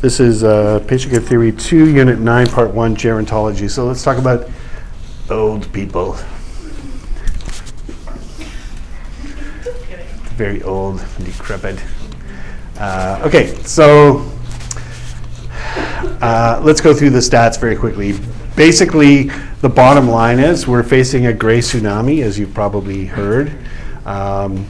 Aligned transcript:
This 0.00 0.20
is 0.20 0.44
uh, 0.44 0.84
Patient 0.86 1.14
Care 1.14 1.22
Theory 1.22 1.52
2, 1.52 1.94
Unit 1.94 2.18
9, 2.18 2.46
Part 2.48 2.74
1, 2.74 2.96
Gerontology. 2.96 3.70
So 3.70 3.86
let's 3.86 4.04
talk 4.04 4.18
about 4.18 4.46
old 5.30 5.72
people. 5.72 6.12
Very 10.36 10.62
old, 10.64 11.02
decrepit. 11.24 11.82
Uh, 12.78 13.22
okay, 13.24 13.54
so 13.62 14.30
uh, 16.20 16.60
let's 16.62 16.82
go 16.82 16.92
through 16.92 17.10
the 17.10 17.20
stats 17.20 17.58
very 17.58 17.74
quickly. 17.74 18.18
Basically, 18.54 19.30
the 19.62 19.70
bottom 19.70 20.10
line 20.10 20.38
is 20.38 20.68
we're 20.68 20.82
facing 20.82 21.24
a 21.24 21.32
gray 21.32 21.60
tsunami, 21.60 22.22
as 22.22 22.38
you've 22.38 22.52
probably 22.52 23.06
heard. 23.06 23.50
Um, 24.04 24.66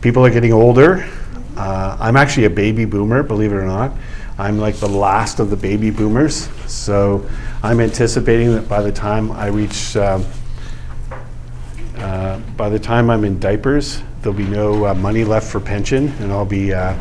people 0.00 0.24
are 0.24 0.30
getting 0.30 0.54
older. 0.54 1.06
Uh, 1.54 1.98
I'm 2.00 2.16
actually 2.16 2.46
a 2.46 2.50
baby 2.50 2.86
boomer, 2.86 3.22
believe 3.22 3.52
it 3.52 3.56
or 3.56 3.66
not. 3.66 3.92
I'm 4.38 4.58
like 4.58 4.76
the 4.76 4.88
last 4.88 5.38
of 5.38 5.50
the 5.50 5.56
baby 5.56 5.90
boomers. 5.90 6.48
So 6.66 7.28
I'm 7.62 7.80
anticipating 7.80 8.52
that 8.54 8.68
by 8.68 8.82
the 8.82 8.90
time 8.90 9.30
I 9.30 9.46
reach, 9.46 9.96
um, 9.96 10.24
uh, 11.96 12.38
by 12.56 12.68
the 12.68 12.78
time 12.78 13.10
I'm 13.10 13.24
in 13.24 13.38
diapers, 13.38 14.02
there'll 14.20 14.36
be 14.36 14.46
no 14.46 14.86
uh, 14.86 14.94
money 14.94 15.22
left 15.22 15.46
for 15.50 15.60
pension 15.60 16.08
and 16.18 16.32
I'll 16.32 16.44
be 16.44 16.72
uh, 16.72 16.98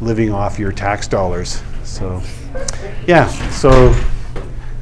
living 0.00 0.32
off 0.32 0.58
your 0.58 0.72
tax 0.72 1.06
dollars. 1.06 1.62
So, 1.84 2.20
yeah, 3.06 3.28
so 3.50 3.94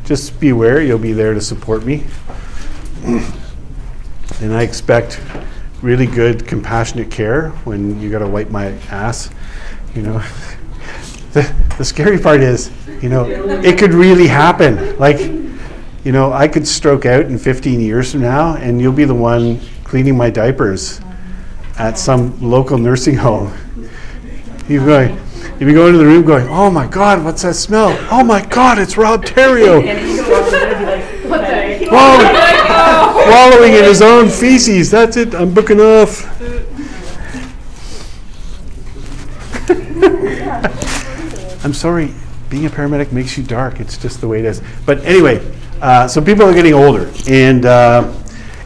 just 0.05 0.41
be 0.41 0.49
aware 0.49 0.81
you'll 0.81 0.99
be 0.99 1.13
there 1.13 1.35
to 1.35 1.41
support 1.41 1.85
me. 1.85 2.05
and 3.05 4.55
I 4.55 4.63
expect 4.63 5.21
really 5.83 6.07
good, 6.07 6.47
compassionate 6.47 7.11
care 7.11 7.51
when 7.65 8.01
you 8.01 8.11
got 8.11 8.21
to 8.21 8.27
wipe 8.27 8.51
my 8.51 8.73
ass, 8.91 9.31
you 9.95 10.03
know. 10.03 10.25
the, 11.81 11.85
the 11.85 11.85
scary 11.87 12.19
part 12.19 12.41
is, 12.41 12.71
you 13.03 13.09
know, 13.09 13.25
it 13.27 13.79
could 13.79 13.95
really 13.95 14.27
happen. 14.27 14.99
Like, 14.99 15.19
you 15.19 16.13
know, 16.13 16.31
I 16.31 16.47
could 16.47 16.67
stroke 16.67 17.07
out 17.07 17.25
in 17.25 17.39
15 17.39 17.81
years 17.81 18.13
from 18.13 18.21
now, 18.21 18.57
and 18.57 18.81
you'll 18.81 18.93
be 18.93 19.05
the 19.05 19.15
one 19.15 19.61
cleaning 19.85 20.17
my 20.17 20.29
diapers 20.29 21.01
at 21.79 21.99
some 21.99 22.39
local 22.41 22.77
nursing 22.77 23.17
home. 23.17 23.57
You're 24.69 24.85
going, 24.85 25.19
you'd 25.59 25.67
be 25.67 25.73
going 25.73 25.93
to 25.93 25.99
the 25.99 26.05
room 26.05 26.25
going, 26.25 26.49
oh 26.49 26.71
my 26.71 26.87
God, 26.87 27.25
what's 27.25 27.43
that 27.43 27.55
smell? 27.55 27.97
Oh 28.11 28.23
my 28.23 28.45
God, 28.45 28.79
it's 28.79 28.97
Rob 28.99 29.25
Terrio. 29.25 29.81
Wall- 31.91 32.21
wallowing 33.27 33.75
in 33.75 33.85
his 33.85 34.03
own 34.03 34.29
feces. 34.29 34.91
That's 34.91 35.17
it, 35.17 35.35
I'm 35.35 35.55
booking 35.55 35.81
off. 35.81 36.27
I'm 41.63 41.75
sorry, 41.75 42.15
being 42.49 42.67
a 42.67 42.71
paramedic 42.71 43.13
makes 43.13 43.37
you 43.37 43.45
dark. 43.45 43.81
It's 43.81 43.99
just 43.99 44.21
the 44.21 44.29
way 44.29 44.39
it 44.39 44.45
is. 44.45 44.63
But 44.87 45.05
anyway, 45.05 45.47
uh, 45.81 46.09
so 46.09 46.23
people 46.23 46.45
are 46.45 46.55
getting 46.55 46.75
older. 46.75 47.11
And 47.29 47.67
uh, 47.67 48.13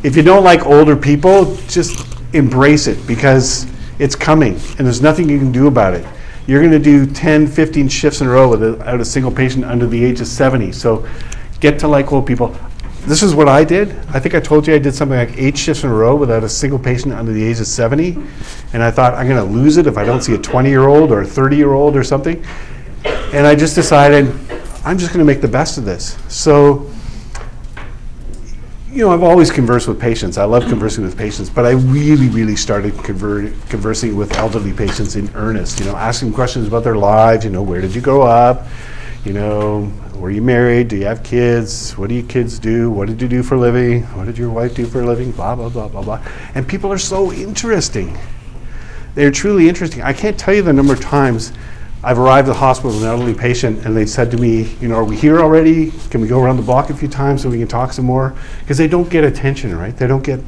if 0.02 0.16
you 0.16 0.22
don't 0.22 0.44
like 0.44 0.64
older 0.66 0.96
people, 0.96 1.56
just 1.66 2.06
embrace 2.34 2.86
it 2.86 3.04
because 3.06 3.66
it's 3.98 4.16
coming 4.16 4.54
and 4.78 4.86
there's 4.86 5.00
nothing 5.00 5.28
you 5.28 5.38
can 5.38 5.52
do 5.52 5.66
about 5.66 5.94
it. 5.94 6.06
You're 6.46 6.60
going 6.60 6.72
to 6.72 6.78
do 6.78 7.06
10, 7.06 7.46
15 7.46 7.88
shifts 7.88 8.20
in 8.20 8.26
a 8.26 8.30
row 8.30 8.48
without 8.48 9.00
a 9.00 9.04
single 9.04 9.30
patient 9.30 9.64
under 9.64 9.86
the 9.86 10.04
age 10.04 10.20
of 10.20 10.26
70. 10.26 10.72
So 10.72 11.08
get 11.60 11.78
to 11.80 11.88
like 11.88 12.12
old 12.12 12.26
people. 12.26 12.54
This 13.06 13.22
is 13.22 13.34
what 13.34 13.48
I 13.48 13.64
did. 13.64 13.90
I 14.08 14.18
think 14.18 14.34
I 14.34 14.40
told 14.40 14.66
you 14.66 14.74
I 14.74 14.78
did 14.78 14.94
something 14.94 15.16
like 15.16 15.36
eight 15.36 15.56
shifts 15.58 15.84
in 15.84 15.90
a 15.90 15.94
row 15.94 16.16
without 16.16 16.42
a 16.42 16.48
single 16.48 16.78
patient 16.78 17.14
under 17.14 17.32
the 17.32 17.42
age 17.42 17.60
of 17.60 17.66
70. 17.66 18.16
And 18.72 18.82
I 18.82 18.90
thought, 18.90 19.14
I'm 19.14 19.28
going 19.28 19.46
to 19.46 19.52
lose 19.52 19.76
it 19.76 19.86
if 19.86 19.96
I 19.96 20.04
don't 20.04 20.22
see 20.22 20.34
a 20.34 20.38
20 20.38 20.68
year 20.68 20.88
old 20.88 21.12
or 21.12 21.22
a 21.22 21.26
30 21.26 21.56
year 21.56 21.72
old 21.72 21.96
or 21.96 22.04
something. 22.04 22.44
And 23.34 23.48
I 23.48 23.56
just 23.56 23.74
decided, 23.74 24.28
I'm 24.84 24.96
just 24.96 25.12
going 25.12 25.18
to 25.18 25.24
make 25.24 25.40
the 25.40 25.48
best 25.48 25.76
of 25.76 25.84
this. 25.84 26.16
So, 26.28 26.88
you 28.88 29.04
know, 29.04 29.10
I've 29.10 29.24
always 29.24 29.50
conversed 29.50 29.88
with 29.88 30.00
patients. 30.00 30.38
I 30.38 30.44
love 30.44 30.68
conversing 30.68 31.02
with 31.02 31.18
patients, 31.18 31.50
but 31.50 31.66
I 31.66 31.72
really, 31.72 32.28
really 32.28 32.54
started 32.54 32.92
conver- 32.92 33.52
conversing 33.68 34.14
with 34.14 34.32
elderly 34.36 34.72
patients 34.72 35.16
in 35.16 35.28
earnest. 35.34 35.80
You 35.80 35.86
know, 35.86 35.96
asking 35.96 36.32
questions 36.32 36.68
about 36.68 36.84
their 36.84 36.94
lives. 36.94 37.44
You 37.44 37.50
know, 37.50 37.60
where 37.60 37.80
did 37.80 37.92
you 37.92 38.00
grow 38.00 38.22
up? 38.22 38.68
You 39.24 39.32
know, 39.32 39.92
were 40.14 40.30
you 40.30 40.40
married? 40.40 40.86
Do 40.86 40.96
you 40.96 41.06
have 41.06 41.24
kids? 41.24 41.98
What 41.98 42.10
do 42.10 42.14
your 42.14 42.28
kids 42.28 42.60
do? 42.60 42.88
What 42.88 43.08
did 43.08 43.20
you 43.20 43.26
do 43.26 43.42
for 43.42 43.56
a 43.56 43.58
living? 43.58 44.04
What 44.16 44.26
did 44.26 44.38
your 44.38 44.50
wife 44.50 44.76
do 44.76 44.86
for 44.86 45.00
a 45.00 45.06
living? 45.06 45.32
Blah 45.32 45.56
blah 45.56 45.70
blah 45.70 45.88
blah 45.88 46.02
blah. 46.02 46.24
And 46.54 46.68
people 46.68 46.92
are 46.92 46.98
so 46.98 47.32
interesting. 47.32 48.16
They're 49.16 49.32
truly 49.32 49.68
interesting. 49.68 50.02
I 50.02 50.12
can't 50.12 50.38
tell 50.38 50.54
you 50.54 50.62
the 50.62 50.72
number 50.72 50.92
of 50.92 51.00
times 51.00 51.52
I've 52.04 52.18
arrived 52.18 52.48
at 52.48 52.52
the 52.52 52.58
hospital 52.58 52.90
with 52.90 53.02
an 53.02 53.08
elderly 53.08 53.32
patient 53.32 53.86
and 53.86 53.96
they 53.96 54.04
said 54.04 54.30
to 54.32 54.36
me, 54.36 54.76
you 54.78 54.88
know, 54.88 54.96
are 54.96 55.04
we 55.04 55.16
here 55.16 55.40
already? 55.40 55.90
Can 56.10 56.20
we 56.20 56.28
go 56.28 56.38
around 56.42 56.58
the 56.58 56.62
block 56.62 56.90
a 56.90 56.94
few 56.94 57.08
times 57.08 57.42
so 57.42 57.48
we 57.48 57.58
can 57.58 57.66
talk 57.66 57.94
some 57.94 58.04
more? 58.04 58.34
Because 58.60 58.76
they 58.76 58.86
don't 58.86 59.08
get 59.08 59.24
attention, 59.24 59.74
right? 59.74 59.96
They 59.96 60.06
don't 60.06 60.22
get, 60.22 60.40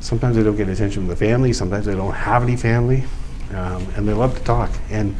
sometimes 0.00 0.34
they 0.34 0.42
don't 0.42 0.56
get 0.56 0.68
attention 0.68 1.02
from 1.02 1.08
the 1.08 1.14
family, 1.14 1.52
sometimes 1.52 1.86
they 1.86 1.94
don't 1.94 2.12
have 2.12 2.42
any 2.42 2.56
family, 2.56 3.04
um, 3.52 3.86
and 3.94 4.08
they 4.08 4.14
love 4.14 4.36
to 4.36 4.42
talk. 4.42 4.72
And 4.90 5.14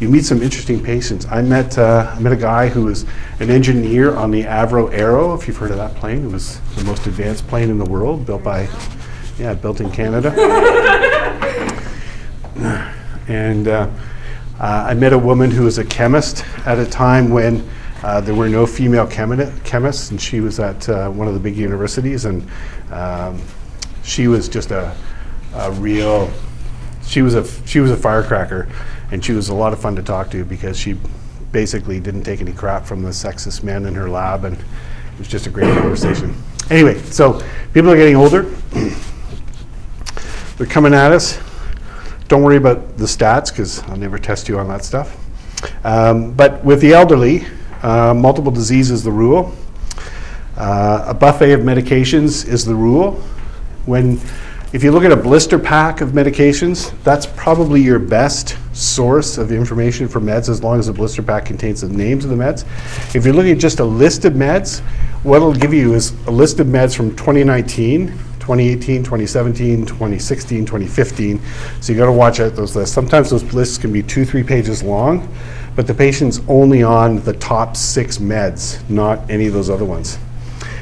you 0.00 0.08
meet 0.08 0.24
some 0.24 0.42
interesting 0.42 0.82
patients. 0.82 1.24
I 1.26 1.40
met, 1.42 1.78
uh, 1.78 2.12
I 2.16 2.18
met 2.18 2.32
a 2.32 2.36
guy 2.36 2.68
who 2.68 2.86
was 2.86 3.04
an 3.38 3.48
engineer 3.48 4.16
on 4.16 4.32
the 4.32 4.42
Avro 4.42 4.92
Arrow, 4.92 5.34
if 5.34 5.46
you've 5.46 5.56
heard 5.56 5.70
of 5.70 5.76
that 5.76 5.94
plane. 5.94 6.24
It 6.24 6.32
was 6.32 6.58
the 6.74 6.82
most 6.82 7.06
advanced 7.06 7.46
plane 7.46 7.70
in 7.70 7.78
the 7.78 7.84
world, 7.84 8.26
built 8.26 8.42
by, 8.42 8.68
yeah, 9.38 9.54
built 9.54 9.80
in 9.80 9.92
Canada. 9.92 10.32
and 13.28 13.68
uh, 13.68 13.88
I 14.60 14.94
met 14.94 15.12
a 15.12 15.18
woman 15.18 15.50
who 15.50 15.64
was 15.64 15.78
a 15.78 15.84
chemist 15.84 16.44
at 16.66 16.78
a 16.78 16.86
time 16.86 17.30
when 17.30 17.68
uh, 18.02 18.20
there 18.20 18.34
were 18.34 18.48
no 18.48 18.66
female 18.66 19.06
chemi- 19.06 19.64
chemists, 19.64 20.10
and 20.10 20.20
she 20.20 20.40
was 20.40 20.60
at 20.60 20.88
uh, 20.88 21.10
one 21.10 21.28
of 21.28 21.34
the 21.34 21.40
big 21.40 21.56
universities, 21.56 22.24
and 22.24 22.46
um, 22.90 23.40
she 24.04 24.28
was 24.28 24.48
just 24.48 24.70
a, 24.70 24.94
a 25.54 25.72
real. 25.72 26.30
She 27.04 27.22
was 27.22 27.34
a 27.34 27.44
she 27.66 27.80
was 27.80 27.90
a 27.90 27.96
firecracker, 27.96 28.68
and 29.10 29.24
she 29.24 29.32
was 29.32 29.48
a 29.48 29.54
lot 29.54 29.72
of 29.72 29.80
fun 29.80 29.96
to 29.96 30.02
talk 30.02 30.30
to 30.30 30.44
because 30.44 30.78
she 30.78 30.96
basically 31.50 31.98
didn't 31.98 32.22
take 32.24 32.40
any 32.40 32.52
crap 32.52 32.84
from 32.84 33.02
the 33.02 33.10
sexist 33.10 33.62
men 33.62 33.86
in 33.86 33.94
her 33.94 34.08
lab, 34.08 34.44
and 34.44 34.56
it 34.56 35.18
was 35.18 35.28
just 35.28 35.46
a 35.46 35.50
great 35.50 35.72
conversation. 35.76 36.34
Anyway, 36.70 36.98
so 37.04 37.42
people 37.72 37.90
are 37.90 37.96
getting 37.96 38.16
older. 38.16 38.42
They're 40.56 40.66
coming 40.66 40.94
at 40.94 41.12
us. 41.12 41.38
Don't 42.28 42.42
worry 42.42 42.58
about 42.58 42.98
the 42.98 43.06
stats 43.06 43.50
because 43.50 43.82
I'll 43.84 43.96
never 43.96 44.18
test 44.18 44.50
you 44.50 44.58
on 44.58 44.68
that 44.68 44.84
stuff. 44.84 45.16
Um, 45.82 46.32
but 46.32 46.62
with 46.62 46.80
the 46.82 46.92
elderly, 46.92 47.46
uh, 47.82 48.12
multiple 48.12 48.52
disease 48.52 48.90
is 48.90 49.02
the 49.02 49.10
rule. 49.10 49.56
Uh, 50.56 51.04
a 51.06 51.14
buffet 51.14 51.52
of 51.52 51.60
medications 51.60 52.46
is 52.46 52.66
the 52.66 52.74
rule. 52.74 53.12
When, 53.86 54.20
if 54.74 54.84
you 54.84 54.92
look 54.92 55.04
at 55.04 55.12
a 55.12 55.16
blister 55.16 55.58
pack 55.58 56.02
of 56.02 56.10
medications, 56.10 56.92
that's 57.02 57.24
probably 57.24 57.80
your 57.80 57.98
best 57.98 58.58
source 58.76 59.38
of 59.38 59.50
information 59.50 60.06
for 60.06 60.20
meds 60.20 60.50
as 60.50 60.62
long 60.62 60.78
as 60.78 60.88
the 60.88 60.92
blister 60.92 61.22
pack 61.22 61.46
contains 61.46 61.80
the 61.80 61.88
names 61.88 62.24
of 62.24 62.30
the 62.30 62.36
meds. 62.36 62.66
If 63.14 63.24
you're 63.24 63.34
looking 63.34 63.52
at 63.52 63.58
just 63.58 63.80
a 63.80 63.84
list 63.84 64.26
of 64.26 64.34
meds, 64.34 64.80
what 65.22 65.36
it'll 65.36 65.54
give 65.54 65.72
you 65.72 65.94
is 65.94 66.10
a 66.26 66.30
list 66.30 66.60
of 66.60 66.66
meds 66.66 66.94
from 66.94 67.16
2019 67.16 68.12
2018, 68.48 69.04
2017, 69.04 69.84
2016, 69.84 70.64
2015. 70.64 71.38
So 71.82 71.92
you 71.92 71.98
got 71.98 72.06
to 72.06 72.12
watch 72.12 72.40
out 72.40 72.56
those 72.56 72.74
lists. 72.74 72.94
Sometimes 72.94 73.28
those 73.28 73.44
lists 73.52 73.76
can 73.76 73.92
be 73.92 74.02
two, 74.02 74.24
three 74.24 74.42
pages 74.42 74.82
long, 74.82 75.28
but 75.76 75.86
the 75.86 75.92
patient's 75.92 76.40
only 76.48 76.82
on 76.82 77.20
the 77.24 77.34
top 77.34 77.76
six 77.76 78.16
meds, 78.16 78.80
not 78.88 79.30
any 79.30 79.48
of 79.48 79.52
those 79.52 79.68
other 79.68 79.84
ones. 79.84 80.16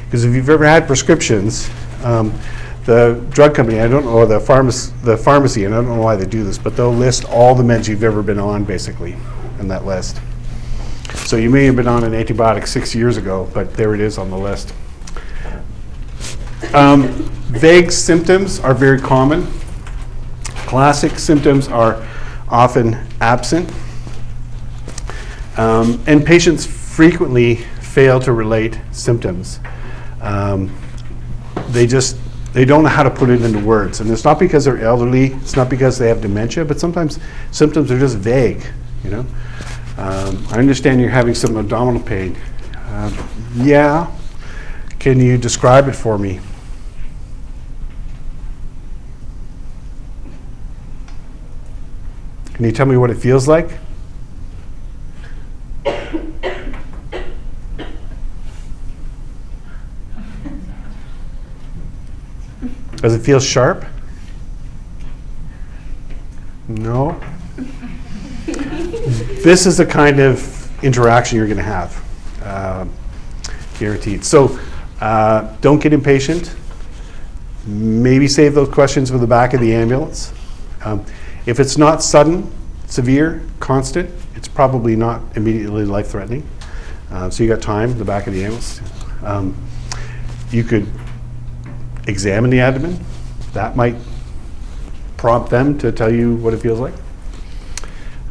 Because 0.05 0.23
if 0.23 0.33
you've 0.33 0.49
ever 0.49 0.65
had 0.65 0.87
prescriptions, 0.87 1.69
um, 2.05 2.33
the 2.85 3.21
drug 3.31 3.53
company, 3.53 3.81
I 3.81 3.89
don't 3.89 4.05
know, 4.05 4.11
or 4.11 4.25
the, 4.25 4.39
pharmac- 4.39 5.01
the 5.03 5.17
pharmacy, 5.17 5.65
and 5.65 5.75
I 5.75 5.79
don't 5.79 5.89
know 5.89 6.01
why 6.01 6.15
they 6.15 6.25
do 6.25 6.45
this, 6.45 6.57
but 6.57 6.77
they'll 6.77 6.89
list 6.89 7.25
all 7.25 7.53
the 7.53 7.63
meds 7.63 7.89
you've 7.89 8.05
ever 8.05 8.23
been 8.23 8.39
on, 8.39 8.63
basically, 8.63 9.17
in 9.59 9.67
that 9.67 9.85
list. 9.85 10.21
So 11.15 11.35
you 11.35 11.49
may 11.49 11.65
have 11.65 11.75
been 11.75 11.89
on 11.89 12.05
an 12.05 12.13
antibiotic 12.13 12.65
six 12.65 12.95
years 12.95 13.17
ago, 13.17 13.51
but 13.53 13.73
there 13.73 13.93
it 13.93 13.99
is 13.99 14.17
on 14.17 14.29
the 14.29 14.37
list. 14.37 14.73
Um, 16.73 17.29
vague 17.47 17.91
symptoms 17.91 18.59
are 18.59 18.73
very 18.73 18.99
common. 18.99 19.47
Classic 20.67 21.17
symptoms 21.17 21.67
are 21.67 22.05
often 22.49 22.95
absent. 23.21 23.71
Um, 25.57 26.03
and 26.07 26.25
patients 26.25 26.65
frequently 26.65 27.55
fail 27.55 28.19
to 28.19 28.31
relate 28.31 28.79
symptoms. 28.91 29.59
Um, 30.21 30.75
they 31.69 31.87
just 31.87 32.17
they 32.53 32.65
don't 32.65 32.83
know 32.83 32.89
how 32.89 33.03
to 33.03 33.09
put 33.09 33.29
it 33.29 33.41
into 33.41 33.59
words, 33.59 33.99
and 33.99 34.09
it's 34.09 34.23
not 34.23 34.39
because 34.39 34.65
they're 34.65 34.79
elderly. 34.79 35.33
It's 35.33 35.55
not 35.55 35.69
because 35.69 35.97
they 35.97 36.07
have 36.07 36.21
dementia, 36.21 36.65
but 36.65 36.79
sometimes 36.79 37.19
symptoms 37.51 37.91
are 37.91 37.99
just 37.99 38.17
vague. 38.17 38.65
You 39.03 39.09
know, 39.11 39.25
um, 39.97 40.45
I 40.51 40.59
understand 40.59 41.01
you're 41.01 41.09
having 41.09 41.35
some 41.35 41.57
abdominal 41.57 42.01
pain. 42.01 42.35
Uh, 42.75 43.27
yeah, 43.55 44.11
can 44.99 45.19
you 45.19 45.37
describe 45.37 45.87
it 45.87 45.93
for 45.93 46.17
me? 46.17 46.39
Can 52.57 52.65
you 52.65 52.71
tell 52.71 52.87
me 52.87 52.97
what 52.97 53.11
it 53.11 53.17
feels 53.17 53.47
like? 53.47 53.69
Does 62.95 63.13
it 63.13 63.19
feel 63.19 63.39
sharp? 63.39 63.85
No? 66.67 67.21
this 68.47 69.67
is 69.67 69.77
the 69.77 69.85
kind 69.85 70.19
of 70.19 70.83
interaction 70.83 71.37
you're 71.37 71.45
going 71.45 71.57
to 71.57 71.63
have, 71.63 72.41
uh, 72.41 72.87
guaranteed. 73.77 74.25
So 74.25 74.59
uh, 74.99 75.55
don't 75.61 75.79
get 75.79 75.93
impatient. 75.93 76.55
Maybe 77.67 78.27
save 78.27 78.55
those 78.55 78.69
questions 78.69 79.11
for 79.11 79.19
the 79.19 79.27
back 79.27 79.53
of 79.53 79.61
the 79.61 79.75
ambulance. 79.75 80.33
Um, 80.83 81.05
if 81.47 81.61
it's 81.61 81.77
not 81.77 82.03
sudden, 82.03 82.51
severe, 82.87 83.41
constant, 83.61 84.09
it's 84.35 84.49
probably 84.49 84.97
not 84.97 85.21
immediately 85.35 85.85
life 85.85 86.09
threatening. 86.09 86.47
Uh, 87.09 87.29
so 87.29 87.41
you 87.41 87.49
got 87.49 87.61
time 87.61 87.97
the 87.97 88.05
back 88.05 88.27
of 88.27 88.33
the 88.33 88.43
ambulance. 88.43 88.81
Um, 89.23 89.55
you 90.51 90.65
could 90.65 90.85
examine 92.05 92.49
the 92.49 92.59
abdomen. 92.59 92.99
That 93.53 93.77
might 93.77 93.95
prompt 95.15 95.49
them 95.49 95.77
to 95.79 95.91
tell 95.91 96.13
you 96.13 96.35
what 96.35 96.53
it 96.53 96.57
feels 96.57 96.79
like. 96.79 96.93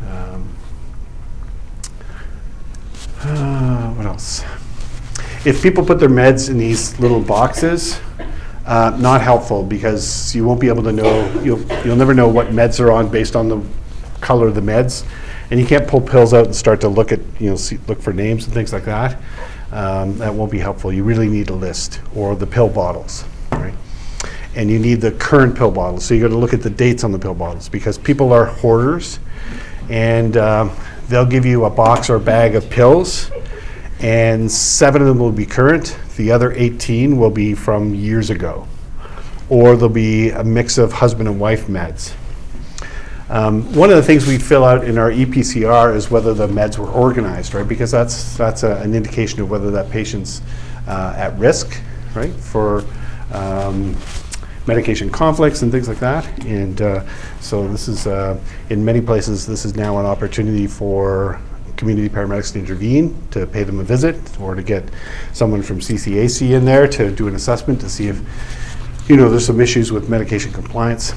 Um, 0.09 0.49
uh, 3.23 3.95
what 3.95 4.07
else? 4.07 4.45
If 5.47 5.63
people 5.63 5.87
put 5.87 5.99
their 5.99 6.11
meds 6.11 6.51
in 6.51 6.59
these 6.59 7.01
little 7.01 7.21
boxes, 7.21 7.99
uh, 8.67 8.97
not 8.99 9.21
helpful 9.21 9.63
because 9.63 10.35
you 10.35 10.45
won't 10.45 10.61
be 10.61 10.69
able 10.69 10.83
to 10.83 10.93
know, 10.93 11.43
you'll, 11.43 11.63
you'll 11.85 11.97
never 11.97 12.13
know 12.13 12.29
what 12.29 12.49
meds 12.49 12.81
are 12.81 12.91
on 12.91 13.09
based 13.09 13.37
on 13.37 13.49
the 13.49 13.63
color 14.21 14.49
of 14.49 14.55
the 14.55 14.61
meds. 14.61 15.07
And 15.51 15.61
you 15.61 15.67
can't 15.67 15.87
pull 15.87 16.01
pills 16.01 16.35
out 16.35 16.47
and 16.47 16.55
start 16.55 16.81
to 16.81 16.89
look 16.89 17.13
at, 17.13 17.21
you 17.39 17.49
know, 17.49 17.57
see, 17.57 17.79
look 17.87 18.03
for 18.03 18.13
names 18.13 18.45
and 18.45 18.53
things 18.53 18.73
like 18.73 18.85
that. 18.87 19.21
Um, 19.71 20.19
that 20.19 20.35
won't 20.35 20.51
be 20.51 20.59
helpful. 20.59 20.93
You 20.93 21.05
really 21.05 21.29
need 21.29 21.51
a 21.51 21.55
list 21.55 22.01
or 22.15 22.35
the 22.35 22.47
pill 22.47 22.69
bottles, 22.69 23.25
right? 23.53 23.75
And 24.57 24.69
you 24.69 24.81
need 24.81 25.01
the 25.01 25.13
current 25.13 25.57
pill 25.57 25.71
bottles. 25.71 26.05
So 26.05 26.15
you 26.15 26.21
got 26.21 26.29
to 26.29 26.39
look 26.39 26.53
at 26.53 26.63
the 26.63 26.71
dates 26.71 27.05
on 27.05 27.13
the 27.13 27.19
pill 27.19 27.35
bottles 27.35 27.69
because 27.69 27.99
people 27.99 28.33
are 28.33 28.47
hoarders 28.47 29.21
and 29.89 30.37
um, 30.37 30.73
they'll 31.09 31.27
give 31.27 31.47
you 31.47 31.67
a 31.67 31.71
box 31.71 32.11
or 32.11 32.17
a 32.17 32.21
bag 32.21 32.57
of 32.57 32.69
pills 32.69 33.31
and 34.01 34.51
seven 34.51 35.03
of 35.03 35.09
them 35.09 35.19
will 35.19 35.33
be 35.33 35.47
current. 35.47 35.99
The 36.17 36.31
other 36.31 36.53
18 36.53 37.17
will 37.17 37.31
be 37.31 37.55
from 37.55 37.95
years 37.95 38.31
ago. 38.31 38.69
Or 39.49 39.77
there'll 39.77 39.89
be 39.89 40.31
a 40.31 40.45
mix 40.45 40.77
of 40.77 40.93
husband 40.93 41.29
and 41.29 41.41
wife 41.41 41.67
meds. 41.67 42.15
Um, 43.29 43.73
one 43.75 43.91
of 43.91 43.97
the 43.97 44.03
things 44.03 44.27
we 44.27 44.39
fill 44.39 44.65
out 44.65 44.85
in 44.85 44.99
our 44.99 45.11
EPCR 45.11 45.97
is 45.97 46.11
whether 46.11 46.33
the 46.33 46.47
meds 46.47 46.79
were 46.79 46.89
organized, 46.89 47.55
right? 47.55 47.67
Because 47.67 47.91
that's 47.91 48.37
that's 48.37 48.63
a, 48.63 48.77
an 48.77 48.95
indication 48.95 49.41
of 49.41 49.51
whether 49.51 49.71
that 49.73 49.91
patient's 49.91 50.43
uh, 50.87 51.15
at 51.17 51.37
risk, 51.37 51.81
right, 52.15 52.33
for 52.33 52.85
um, 53.33 53.97
medication 54.67 55.11
conflicts 55.11 55.63
and 55.63 55.73
things 55.73 55.89
like 55.89 55.99
that. 55.99 56.45
And 56.45 56.81
uh, 56.81 57.05
so 57.41 57.67
this 57.67 57.89
is 57.89 58.07
uh, 58.07 58.39
in 58.71 58.85
many 58.85 59.01
places 59.01 59.45
this 59.45 59.65
is 59.65 59.75
now 59.75 59.99
an 59.99 60.07
opportunity 60.07 60.69
for 60.69 61.41
community 61.77 62.09
paramedics 62.09 62.53
to 62.53 62.59
intervene, 62.59 63.17
to 63.31 63.47
pay 63.47 63.63
them 63.63 63.81
a 63.81 63.85
visit, 63.85 64.17
or 64.41 64.55
to 64.55 64.63
get 64.63 64.85
someone 65.33 65.63
from 65.63 65.81
CCAC 65.81 66.51
in 66.51 66.65
there 66.65 66.89
to 66.89 67.11
do 67.11 67.29
an 67.29 67.35
assessment 67.35 67.81
to 67.81 67.89
see 67.89 68.09
if 68.09 68.21
you 69.09 69.17
know 69.17 69.29
there's 69.31 69.47
some 69.47 69.61
issues 69.61 69.93
with 69.93 70.09
medication 70.09 70.53
compliance. 70.53 71.15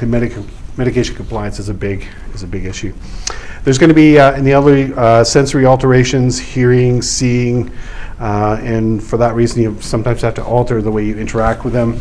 And 0.00 0.10
medic- 0.10 0.36
medication 0.76 1.14
compliance 1.14 1.58
is 1.58 1.68
a 1.68 1.74
big 1.74 2.06
is 2.34 2.42
a 2.42 2.46
big 2.46 2.64
issue. 2.64 2.94
There's 3.64 3.78
going 3.78 3.88
to 3.88 3.94
be 3.94 4.18
uh, 4.18 4.36
in 4.36 4.44
the 4.44 4.52
elderly 4.52 4.92
uh, 4.94 5.22
sensory 5.22 5.66
alterations, 5.66 6.38
hearing, 6.38 7.00
seeing, 7.00 7.70
uh, 8.18 8.58
and 8.62 9.02
for 9.02 9.16
that 9.18 9.34
reason, 9.34 9.62
you 9.62 9.80
sometimes 9.80 10.22
have 10.22 10.34
to 10.34 10.44
alter 10.44 10.82
the 10.82 10.90
way 10.90 11.04
you 11.04 11.16
interact 11.16 11.64
with 11.64 11.72
them. 11.72 12.00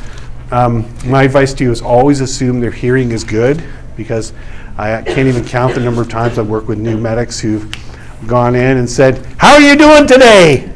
Um, 0.51 0.85
my 1.05 1.23
advice 1.23 1.53
to 1.53 1.63
you 1.63 1.71
is 1.71 1.81
always 1.81 2.19
assume 2.19 2.59
their 2.59 2.71
hearing 2.71 3.11
is 3.11 3.23
good 3.23 3.63
because 3.95 4.33
I 4.77 5.01
can't 5.01 5.27
even 5.27 5.45
count 5.45 5.75
the 5.75 5.81
number 5.81 6.01
of 6.01 6.09
times 6.09 6.39
I've 6.39 6.49
worked 6.49 6.67
with 6.67 6.79
new 6.79 6.97
medics 6.97 7.39
who've 7.39 7.71
gone 8.27 8.55
in 8.55 8.77
and 8.77 8.89
said, 8.89 9.25
"How 9.37 9.53
are 9.53 9.61
you 9.61 9.75
doing 9.75 10.07
today?" 10.07 10.71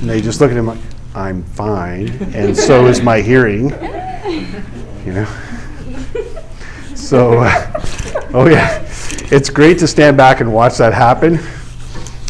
And 0.00 0.08
they 0.08 0.20
just 0.20 0.40
look 0.40 0.50
at 0.50 0.56
him 0.56 0.66
like, 0.66 0.78
"I'm 1.14 1.42
fine," 1.42 2.08
and 2.34 2.56
so 2.56 2.86
is 2.86 3.00
my 3.02 3.20
hearing. 3.20 3.70
You 5.04 5.12
know. 5.12 5.28
So, 6.94 7.38
uh, 7.38 7.82
oh 8.34 8.48
yeah, 8.48 8.82
it's 9.30 9.48
great 9.48 9.78
to 9.78 9.86
stand 9.86 10.16
back 10.16 10.40
and 10.40 10.52
watch 10.52 10.78
that 10.78 10.92
happen. 10.92 11.38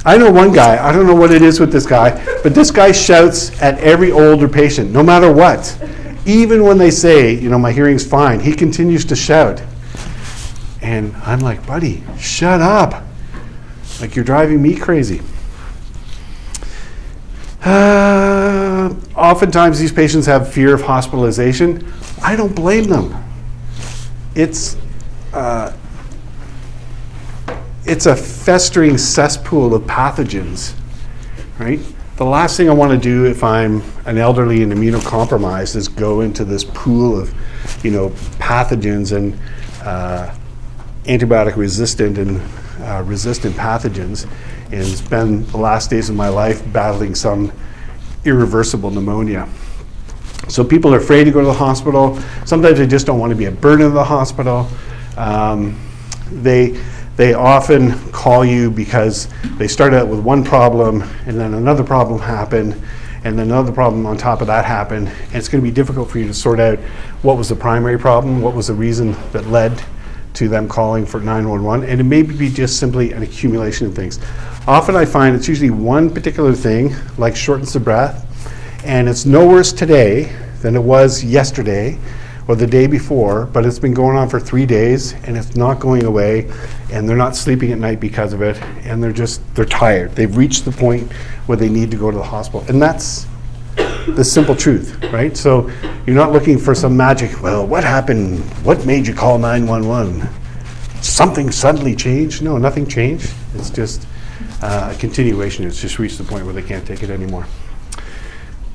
I 0.05 0.19
know 0.19 0.31
one 0.31 0.53
guy, 0.53 0.87
I 0.87 0.93
don't 0.93 1.07
know 1.07 1.15
what 1.15 1.33
it 1.33 1.41
is 1.41 1.59
with 1.59 1.73
this 1.73 1.87
guy, 1.87 2.11
but 2.43 2.55
this 2.55 2.71
guy 2.71 2.93
shouts 2.93 3.61
at 3.63 3.79
every 3.79 4.13
older 4.13 4.49
patient, 4.49 4.93
no 4.93 5.03
matter 5.03 5.33
what. 5.33 5.77
Even 6.27 6.63
when 6.63 6.77
they 6.77 6.91
say, 6.91 7.33
you 7.33 7.49
know, 7.49 7.59
my 7.59 7.73
hearing's 7.73 8.07
fine, 8.07 8.39
he 8.39 8.53
continues 8.53 9.05
to 9.07 9.17
shout. 9.17 9.63
And 10.83 11.15
I'm 11.25 11.41
like, 11.41 11.67
buddy, 11.67 12.05
shut 12.19 12.61
up. 12.61 13.03
Like 14.01 14.15
you're 14.15 14.25
driving 14.25 14.63
me 14.63 14.77
crazy. 14.77 15.23
Uh, 17.65 18.95
oftentimes, 19.17 19.79
these 19.79 19.93
patients 19.93 20.27
have 20.27 20.53
fear 20.53 20.75
of 20.75 20.83
hospitalization. 20.83 21.91
I 22.23 22.37
don't 22.37 22.55
blame 22.55 22.85
them 22.85 23.23
it's 24.37 24.77
uh, 25.33 25.75
it's 27.85 28.07
a 28.07 28.15
festering 28.15 28.99
cesspool 28.99 29.75
of 29.75 29.83
pathogens, 29.83 30.75
right? 31.59 31.81
The 32.17 32.25
last 32.25 32.57
thing 32.57 32.69
I 32.69 32.73
want 32.73 32.93
to 32.93 32.99
do 32.99 33.27
if 33.27 33.43
I'm 33.43 33.83
an 34.07 34.19
elderly 34.19 34.63
and 34.63 34.73
immunocompromised 34.73 35.77
is 35.77 35.89
go 35.89 36.21
into 36.21 36.45
this 36.45 36.65
pool 36.65 37.21
of, 37.21 37.35
you 37.85 37.91
know, 37.91 38.11
pathogens 38.39 39.17
and 39.17 39.39
uh, 39.83 40.35
antibiotic 41.05 41.57
resistant 41.57 42.19
and 42.19 42.41
uh, 42.87 43.03
resistant 43.03 43.55
pathogens 43.57 44.29
and 44.73 44.87
spend 44.87 45.47
the 45.49 45.57
last 45.57 45.91
days 45.91 46.09
of 46.09 46.17
my 46.17 46.29
life 46.29 46.63
battling 46.73 47.15
some 47.15 47.53
irreversible 48.25 48.91
pneumonia. 48.91 49.49
So 50.49 50.63
people 50.63 50.95
are 50.95 50.99
afraid 50.99 51.25
to 51.25 51.31
go 51.31 51.41
to 51.41 51.47
the 51.47 51.53
hospital. 51.53 52.19
Sometimes 52.45 52.79
they 52.79 52.87
just 52.87 53.07
don't 53.07 53.19
want 53.19 53.31
to 53.31 53.37
be 53.37 53.47
a 53.47 53.51
burden 53.51 53.87
of 53.87 53.93
the 53.93 54.05
hospital. 54.05 54.69
Um, 55.17 55.81
they 56.31 56.81
they 57.17 57.33
often 57.33 57.99
call 58.13 58.45
you 58.45 58.71
because 58.71 59.29
they 59.57 59.67
started 59.67 59.97
out 59.97 60.09
with 60.09 60.21
one 60.21 60.45
problem 60.45 61.03
and 61.25 61.41
then 61.41 61.55
another 61.55 61.83
problem 61.83 62.21
happened 62.21 62.75
and 63.25 63.39
then 63.39 63.47
another 63.47 63.73
problem 63.73 64.05
on 64.05 64.19
top 64.19 64.43
of 64.43 64.49
that 64.49 64.67
happened 64.67 65.09
and 65.09 65.35
it's 65.35 65.49
going 65.49 65.63
to 65.63 65.67
be 65.67 65.75
difficult 65.75 66.11
for 66.11 66.19
you 66.19 66.27
to 66.27 66.35
sort 66.35 66.61
out 66.61 66.79
what 67.23 67.39
was 67.39 67.49
the 67.49 67.57
primary 67.57 67.99
problem 67.99 68.43
what 68.43 68.55
was 68.55 68.67
the 68.67 68.75
reason 68.75 69.13
that 69.33 69.47
led 69.47 69.83
to 70.37 70.49
them 70.49 70.69
calling 70.69 71.05
for 71.05 71.19
911 71.21 71.89
and 71.89 72.01
it 72.01 72.05
may 72.05 72.23
be 72.23 72.49
just 72.49 72.79
simply 72.79 73.13
an 73.13 73.23
accumulation 73.23 73.87
of 73.87 73.95
things 73.95 74.21
often 74.69 74.95
i 74.95 75.05
find 75.05 75.35
it's 75.35 75.49
usually 75.49 75.71
one 75.71 76.09
particular 76.09 76.53
thing 76.53 76.95
like 77.19 77.35
shortness 77.35 77.75
of 77.75 77.83
breath 77.83 78.23
and 78.85 79.09
it's 79.09 79.27
no 79.27 79.47
worse 79.47 79.73
today 79.73 80.33
than 80.63 80.77
it 80.77 80.83
was 80.83 81.25
yesterday 81.25 81.99
or 82.49 82.55
the 82.55 82.67
day 82.67 82.87
before, 82.87 83.47
but 83.47 83.67
it's 83.67 83.79
been 83.79 83.95
going 83.95 84.17
on 84.17 84.29
for 84.29 84.39
three 84.39 84.67
days 84.67 85.15
and 85.25 85.37
it's 85.37 85.57
not 85.57 85.81
going 85.81 86.05
away, 86.05 86.51
and 86.93 87.09
they're 87.09 87.17
not 87.17 87.35
sleeping 87.35 87.73
at 87.73 87.79
night 87.79 87.99
because 87.99 88.33
of 88.33 88.43
it, 88.43 88.61
and 88.85 89.03
they're 89.03 89.13
just 89.13 89.43
they're 89.55 89.65
tired. 89.65 90.13
They've 90.15 90.35
reached 90.37 90.65
the 90.65 90.71
point 90.71 91.11
where 91.47 91.59
they 91.59 91.69
need 91.69 91.91
to 91.91 91.97
go 91.97 92.11
to 92.11 92.17
the 92.17 92.23
hospital, 92.23 92.65
and 92.69 92.81
that's 92.81 93.27
the 94.15 94.25
simple 94.25 94.55
truth, 94.55 95.03
right? 95.13 95.37
So 95.37 95.71
you're 96.07 96.17
not 96.17 96.33
looking 96.33 96.59
for 96.59 96.75
some 96.75 96.97
magic. 96.97 97.43
Well, 97.43 97.67
what 97.67 97.85
happened? 97.85 98.41
What 98.65 98.87
made 98.87 99.07
you 99.07 99.15
call 99.15 99.39
911? 99.39 100.29
Something 101.03 101.51
suddenly 101.51 101.95
changed? 101.95 102.43
No, 102.43 102.59
nothing 102.59 102.87
changed. 102.87 103.33
It's 103.55 103.71
just 103.71 104.07
uh, 104.63 104.93
a 104.95 104.99
continuation. 104.99 105.67
It's 105.67 105.81
just 105.81 105.99
reached 105.99 106.19
the 106.19 106.25
point 106.25 106.45
where 106.45 106.55
they 106.55 106.63
can't 106.63 106.87
take 106.87 107.03
it 107.03 107.11
anymore. 107.11 107.47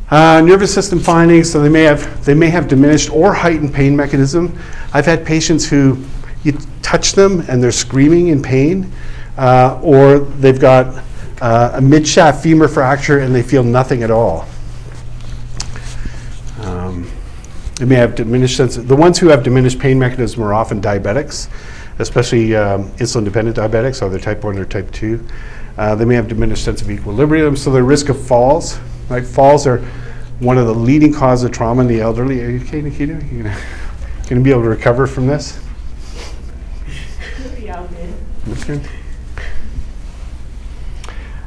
Uh, 0.09 0.41
nervous 0.41 0.73
system 0.73 0.99
findings, 0.99 1.49
so 1.49 1.61
they 1.61 1.69
may 1.69 1.83
have 1.83 2.25
they 2.25 2.33
may 2.33 2.49
have 2.49 2.67
diminished 2.67 3.09
or 3.11 3.33
heightened 3.33 3.73
pain 3.73 3.95
mechanism. 3.95 4.57
I've 4.93 5.05
had 5.05 5.25
patients 5.25 5.69
who 5.69 6.03
you 6.43 6.57
touch 6.81 7.13
them 7.13 7.45
and 7.47 7.63
they're 7.63 7.71
screaming 7.71 8.27
in 8.27 8.41
pain, 8.41 8.91
uh, 9.37 9.79
or 9.81 10.19
they've 10.19 10.59
got 10.59 11.01
uh, 11.41 11.71
a 11.75 11.79
midshaft 11.79 12.41
femur 12.41 12.67
fracture 12.67 13.19
and 13.19 13.33
they 13.33 13.41
feel 13.41 13.63
nothing 13.63 14.03
at 14.03 14.11
all. 14.11 14.47
Um, 16.59 17.09
they 17.81 17.87
may 17.87 17.95
have 17.95 18.13
diminished 18.13 18.57
sense. 18.57 18.75
The 18.75 18.95
ones 18.95 19.17
who 19.17 19.29
have 19.29 19.41
diminished 19.41 19.79
pain 19.79 19.97
mechanism 19.97 20.43
are 20.43 20.53
often 20.53 20.79
diabetics, 20.79 21.49
especially 21.97 22.55
um, 22.55 22.91
insulin-dependent 22.97 23.57
diabetics, 23.57 24.05
either 24.05 24.19
type 24.19 24.43
one 24.43 24.59
or 24.59 24.65
type 24.65 24.91
two. 24.91 25.25
Uh, 25.79 25.95
they 25.95 26.05
may 26.05 26.13
have 26.13 26.27
diminished 26.27 26.63
sense 26.63 26.83
of 26.83 26.91
equilibrium, 26.91 27.55
so 27.55 27.71
the 27.71 27.81
risk 27.81 28.09
of 28.09 28.23
falls. 28.23 28.77
Right, 29.09 29.25
falls 29.25 29.65
are 29.65 29.79
one 30.37 30.59
of 30.59 30.67
the 30.67 30.75
leading 30.75 31.11
causes 31.11 31.43
of 31.43 31.53
trauma 31.53 31.81
in 31.81 31.87
the 31.87 32.01
elderly. 32.01 32.43
Are 32.43 32.51
you 32.51 32.61
okay, 32.61 32.83
Nikita? 32.83 33.15
Are 33.15 33.19
you 33.19 33.41
gonna, 33.41 33.57
gonna 34.29 34.41
be 34.41 34.51
able 34.51 34.61
to 34.61 34.69
recover 34.69 35.07
from 35.07 35.25
this? 35.25 35.59
Yeah, 37.59 37.87
Okay. 38.47 38.79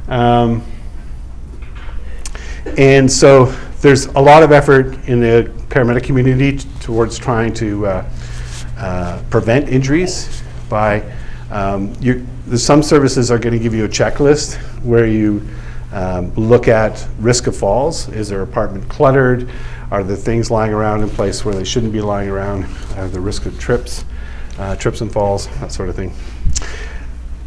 Um, 0.09 0.65
and 2.77 3.09
so 3.09 3.55
there's 3.85 4.07
a 4.07 4.19
lot 4.19 4.41
of 4.41 4.51
effort 4.51 4.97
in 5.07 5.19
the 5.19 5.43
paramedic 5.69 6.03
community 6.03 6.57
t- 6.57 6.67
towards 6.79 7.19
trying 7.19 7.53
to 7.53 7.85
uh, 7.85 8.09
uh, 8.79 9.21
prevent 9.29 9.69
injuries 9.69 10.41
by 10.67 11.03
um, 11.51 11.93
you, 12.01 12.25
some 12.55 12.81
services 12.81 13.29
are 13.29 13.37
going 13.37 13.53
to 13.53 13.59
give 13.59 13.75
you 13.75 13.85
a 13.85 13.87
checklist 13.87 14.55
where 14.81 15.05
you 15.05 15.47
um, 15.91 16.33
look 16.33 16.67
at 16.67 17.07
risk 17.19 17.45
of 17.45 17.55
falls. 17.55 18.09
Is 18.09 18.27
their 18.27 18.41
apartment 18.41 18.89
cluttered? 18.89 19.47
Are 19.91 20.03
there 20.03 20.17
things 20.17 20.49
lying 20.49 20.73
around 20.73 21.03
in 21.03 21.09
place 21.11 21.45
where 21.45 21.53
they 21.53 21.63
shouldn't 21.63 21.93
be 21.93 22.01
lying 22.01 22.29
around? 22.29 22.65
Uh, 22.95 23.07
the 23.09 23.19
risk 23.19 23.45
of 23.45 23.59
trips, 23.59 24.03
uh, 24.57 24.75
trips 24.77 25.01
and 25.01 25.13
falls, 25.13 25.47
that 25.59 25.71
sort 25.71 25.89
of 25.89 25.95
thing. 25.95 26.11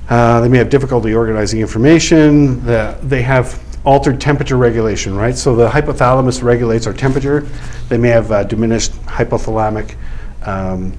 Uh, 0.08 0.40
they 0.40 0.48
may 0.48 0.58
have 0.58 0.70
difficulty 0.70 1.14
organizing 1.14 1.60
information. 1.60 2.64
The, 2.64 2.96
they 3.02 3.22
have 3.22 3.60
altered 3.88 4.20
temperature 4.20 4.58
regulation, 4.58 5.16
right? 5.16 5.34
So 5.34 5.56
the 5.56 5.66
hypothalamus 5.66 6.42
regulates 6.42 6.86
our 6.86 6.92
temperature. 6.92 7.48
They 7.88 7.96
may 7.96 8.10
have 8.10 8.30
uh, 8.30 8.44
diminished 8.44 8.92
hypothalamic 9.06 9.96
um, 10.42 10.92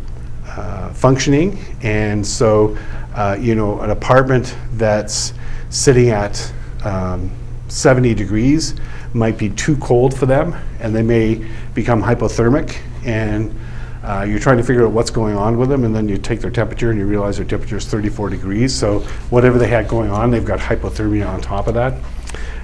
uh, 0.48 0.92
functioning, 0.94 1.60
and 1.84 2.26
so 2.26 2.76
uh, 3.14 3.38
you 3.40 3.54
know 3.54 3.80
an 3.82 3.92
apartment 3.92 4.58
that's 4.72 5.34
sitting 5.70 6.10
at 6.10 6.52
um, 6.84 7.30
70 7.68 8.16
degrees 8.16 8.74
might 9.14 9.38
be 9.38 9.52
too 9.52 9.78
cold 9.78 10.18
for 10.18 10.26
them, 10.26 10.56
and 10.80 10.96
they 10.96 11.04
may 11.04 11.48
become 11.76 12.02
hypothermic 12.02 12.80
and 13.06 13.54
uh, 14.02 14.26
you're 14.28 14.40
trying 14.40 14.58
to 14.58 14.64
figure 14.64 14.86
out 14.86 14.92
what's 14.92 15.12
going 15.12 15.36
on 15.36 15.58
with 15.58 15.70
them, 15.70 15.84
and 15.84 15.94
then 15.94 16.08
you 16.10 16.18
take 16.18 16.40
their 16.40 16.50
temperature 16.50 16.90
and 16.90 16.98
you 16.98 17.06
realize 17.06 17.38
their 17.38 17.46
temperature 17.46 17.78
is 17.78 17.86
34 17.86 18.30
degrees. 18.30 18.74
So 18.74 19.02
whatever 19.30 19.60
they 19.60 19.68
had 19.68 19.88
going 19.88 20.10
on, 20.10 20.32
they've 20.32 20.44
got 20.44 20.60
hypothermia 20.60 21.28
on 21.28 21.42
top 21.42 21.68
of 21.68 21.74
that. 21.76 21.94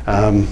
Um, 0.07 0.47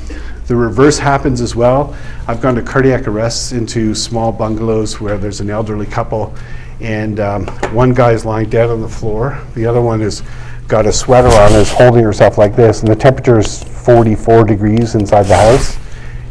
the 0.48 0.56
reverse 0.56 0.98
happens 0.98 1.40
as 1.42 1.56
well. 1.56 1.96
I've 2.28 2.42
gone 2.42 2.56
to 2.56 2.62
cardiac 2.62 3.08
arrests 3.08 3.54
into 3.54 3.96
small 3.96 4.32
bungalows 4.32 5.00
where 5.00 5.18
there's 5.18 5.40
an 5.40 5.50
elderly 5.50 5.86
couple, 5.86 6.36
and 6.82 7.20
um, 7.20 7.48
one 7.74 7.94
guy 7.94 8.12
is 8.12 8.26
lying 8.26 8.50
dead 8.50 8.70
on 8.70 8.82
the 8.82 8.90
floor. 8.90 9.42
The 9.56 9.66
other 9.66 9.82
one 9.82 10.02
has 10.02 10.22
got 10.68 10.86
a 10.86 10.92
sweater 10.92 11.30
on, 11.30 11.54
is 11.54 11.72
holding 11.72 12.04
herself 12.04 12.38
like 12.38 12.56
this, 12.56 12.82
and 12.82 12.90
the 12.90 12.96
temperature 12.96 13.40
is 13.40 13.64
44 13.64 14.44
degrees 14.44 14.96
inside 14.96 15.24
the 15.24 15.38
house, 15.38 15.78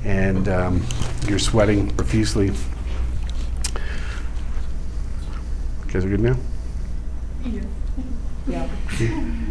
and 0.05 0.49
um, 0.49 0.83
you're 1.27 1.39
sweating 1.39 1.89
profusely. 1.97 2.47
You 2.47 2.55
guys 5.89 6.05
are 6.05 6.09
good 6.09 6.21
now? 6.21 6.37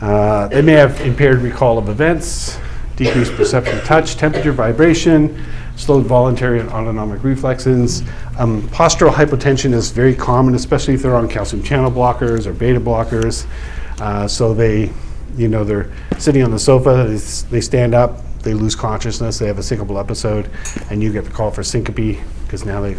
Uh, 0.00 0.48
They 0.48 0.62
may 0.62 0.72
have 0.72 1.00
impaired 1.02 1.40
recall 1.40 1.78
of 1.78 1.88
events, 1.88 2.58
decreased 2.96 3.32
perception 3.34 3.78
of 3.78 3.84
touch, 3.84 4.16
temperature, 4.16 4.52
vibration, 4.52 5.42
slowed 5.76 6.04
voluntary 6.06 6.60
and 6.60 6.68
autonomic 6.70 7.22
reflexes. 7.24 8.02
Um, 8.38 8.62
Postural 8.68 9.10
hypotension 9.10 9.72
is 9.72 9.90
very 9.90 10.14
common, 10.14 10.54
especially 10.54 10.94
if 10.94 11.02
they're 11.02 11.16
on 11.16 11.28
calcium 11.28 11.62
channel 11.62 11.90
blockers 11.90 12.46
or 12.46 12.52
beta 12.52 12.80
blockers. 12.80 13.46
Uh, 14.00 14.26
So 14.28 14.54
they, 14.54 14.90
you 15.36 15.48
know, 15.48 15.64
they're 15.64 15.90
sitting 16.18 16.42
on 16.42 16.50
the 16.50 16.58
sofa, 16.58 17.06
they 17.08 17.14
s- 17.14 17.42
they 17.50 17.60
stand 17.60 17.94
up, 17.94 18.20
they 18.42 18.52
lose 18.54 18.74
consciousness, 18.74 19.38
they 19.38 19.46
have 19.46 19.58
a 19.58 19.62
syncopal 19.62 19.98
episode, 20.00 20.48
and 20.90 21.02
you 21.02 21.12
get 21.12 21.24
the 21.24 21.30
call 21.30 21.50
for 21.50 21.62
syncope, 21.62 22.18
because 22.44 22.64
now 22.64 22.80
they 22.80 22.96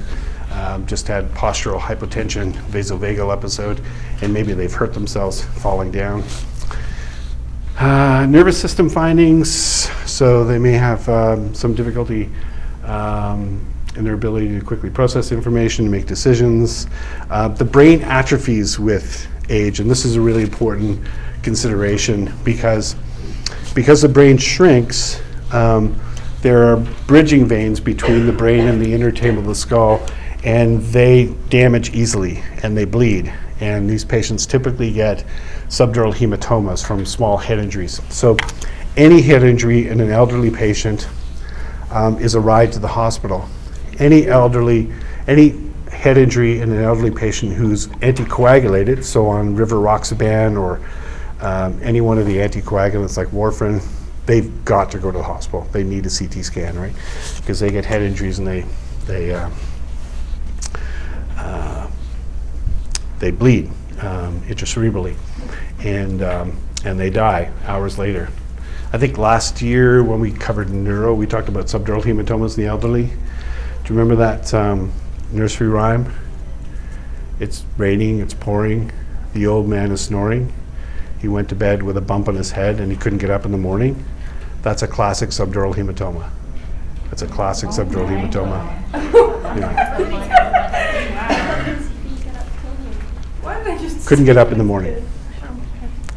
um, 0.53 0.85
just 0.85 1.07
had 1.07 1.31
postural 1.33 1.79
hypotension, 1.79 2.51
vasovagal 2.71 3.31
episode, 3.31 3.79
and 4.21 4.33
maybe 4.33 4.53
they've 4.53 4.73
hurt 4.73 4.93
themselves 4.93 5.41
falling 5.43 5.91
down. 5.91 6.23
Uh, 7.81 8.27
nervous 8.27 8.61
system 8.61 8.87
findings, 8.87 9.89
so 10.05 10.45
they 10.45 10.59
may 10.59 10.73
have 10.73 11.09
um, 11.09 11.51
some 11.55 11.73
difficulty 11.73 12.29
um, 12.83 13.59
in 13.95 14.03
their 14.03 14.13
ability 14.13 14.47
to 14.49 14.63
quickly 14.63 14.87
process 14.87 15.31
information, 15.31 15.89
make 15.89 16.05
decisions. 16.05 16.85
Uh, 17.31 17.47
the 17.47 17.65
brain 17.65 18.03
atrophies 18.03 18.77
with 18.77 19.27
age, 19.49 19.79
and 19.79 19.89
this 19.89 20.05
is 20.05 20.15
a 20.15 20.21
really 20.21 20.43
important 20.43 21.03
consideration 21.41 22.31
because 22.43 22.95
because 23.73 24.03
the 24.03 24.09
brain 24.09 24.37
shrinks, 24.37 25.19
um, 25.51 25.99
there 26.43 26.71
are 26.71 26.77
bridging 27.07 27.47
veins 27.47 27.79
between 27.79 28.27
the 28.27 28.33
brain 28.33 28.67
and 28.67 28.79
the 28.79 28.93
inner 28.93 29.11
table 29.11 29.39
of 29.39 29.45
the 29.45 29.55
skull, 29.55 30.07
and 30.43 30.83
they 30.93 31.33
damage 31.49 31.95
easily 31.95 32.43
and 32.61 32.77
they 32.77 32.85
bleed. 32.85 33.33
And 33.59 33.89
these 33.89 34.05
patients 34.05 34.45
typically 34.45 34.93
get 34.93 35.25
subdural 35.71 36.13
hematomas 36.13 36.85
from 36.85 37.05
small 37.05 37.37
head 37.37 37.57
injuries. 37.57 38.01
So, 38.09 38.35
any 38.97 39.21
head 39.21 39.41
injury 39.41 39.87
in 39.87 40.01
an 40.01 40.09
elderly 40.09 40.51
patient 40.51 41.07
um, 41.89 42.17
is 42.19 42.35
a 42.35 42.41
ride 42.41 42.73
to 42.73 42.79
the 42.79 42.89
hospital. 42.89 43.47
Any 43.97 44.27
elderly, 44.27 44.91
any 45.27 45.71
head 45.89 46.17
injury 46.17 46.59
in 46.59 46.71
an 46.73 46.83
elderly 46.83 47.11
patient 47.11 47.53
who's 47.53 47.87
anticoagulated, 47.87 49.03
so 49.03 49.27
on 49.27 49.55
rivaroxaban 49.55 50.59
or 50.59 50.81
um, 51.39 51.79
any 51.81 52.01
one 52.01 52.17
of 52.17 52.25
the 52.25 52.37
anticoagulants 52.37 53.15
like 53.15 53.27
warfarin, 53.27 53.81
they've 54.25 54.65
got 54.65 54.91
to 54.91 54.99
go 54.99 55.09
to 55.09 55.17
the 55.17 55.23
hospital. 55.23 55.67
They 55.71 55.83
need 55.83 56.05
a 56.05 56.09
CT 56.09 56.43
scan, 56.43 56.77
right? 56.77 56.93
Because 57.37 57.61
they 57.61 57.71
get 57.71 57.85
head 57.85 58.01
injuries 58.01 58.39
and 58.39 58.47
they 58.47 58.65
they 59.05 59.33
uh, 59.33 59.49
uh, 61.37 61.89
they 63.19 63.31
bleed 63.31 63.67
um, 64.01 64.41
intracerebrally, 64.41 65.15
and 65.83 66.21
um, 66.21 66.57
and 66.85 66.99
they 66.99 67.09
die 67.09 67.51
hours 67.65 67.97
later. 67.97 68.29
I 68.93 68.97
think 68.97 69.17
last 69.17 69.61
year 69.61 70.03
when 70.03 70.19
we 70.19 70.31
covered 70.31 70.69
neuro, 70.69 71.13
we 71.13 71.25
talked 71.25 71.47
about 71.47 71.67
subdural 71.67 72.01
hematomas 72.03 72.57
in 72.57 72.63
the 72.63 72.69
elderly. 72.69 73.03
Do 73.03 73.13
you 73.93 73.99
remember 73.99 74.15
that 74.17 74.53
um, 74.53 74.91
nursery 75.31 75.69
rhyme? 75.69 76.13
It's 77.39 77.63
raining, 77.77 78.19
it's 78.19 78.33
pouring, 78.33 78.91
the 79.33 79.47
old 79.47 79.67
man 79.67 79.91
is 79.91 80.01
snoring. 80.01 80.53
He 81.19 81.27
went 81.27 81.49
to 81.49 81.55
bed 81.55 81.83
with 81.83 81.97
a 81.97 82.01
bump 82.01 82.27
on 82.27 82.35
his 82.35 82.51
head 82.51 82.79
and 82.79 82.91
he 82.91 82.97
couldn't 82.97 83.19
get 83.19 83.29
up 83.29 83.45
in 83.45 83.51
the 83.51 83.57
morning. 83.57 84.03
That's 84.61 84.81
a 84.81 84.87
classic 84.87 85.29
subdural 85.29 85.73
hematoma. 85.73 86.29
That's 87.09 87.21
a 87.21 87.27
classic 87.27 87.69
subdural 87.69 88.07
hematoma. 88.07 89.27
Yeah. 89.51 89.97
Why 93.41 93.57
did 93.57 93.67
I 93.67 93.77
just? 93.79 94.07
Couldn't 94.07 94.23
get 94.23 94.37
up 94.37 94.53
in 94.53 94.57
the 94.57 94.63
morning. 94.63 95.05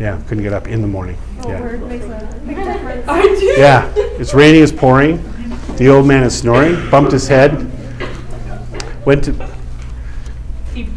Yeah, 0.01 0.21
couldn't 0.27 0.43
get 0.43 0.53
up 0.53 0.67
in 0.67 0.81
the 0.83 0.89
morning. 0.89 1.17
Oh, 1.45 1.49
yeah. 1.49 3.05
I 3.09 3.23
did. 3.23 3.59
Yeah, 3.59 3.93
it's 3.95 4.35
raining, 4.35 4.63
it's 4.63 4.73
pouring. 4.73 5.23
The 5.77 5.89
old 5.89 6.07
man 6.07 6.23
is 6.25 6.37
snoring, 6.37 6.89
bumped 6.91 7.13
his 7.13 7.29
head, 7.29 7.53
went 9.05 9.25
to, 9.25 9.33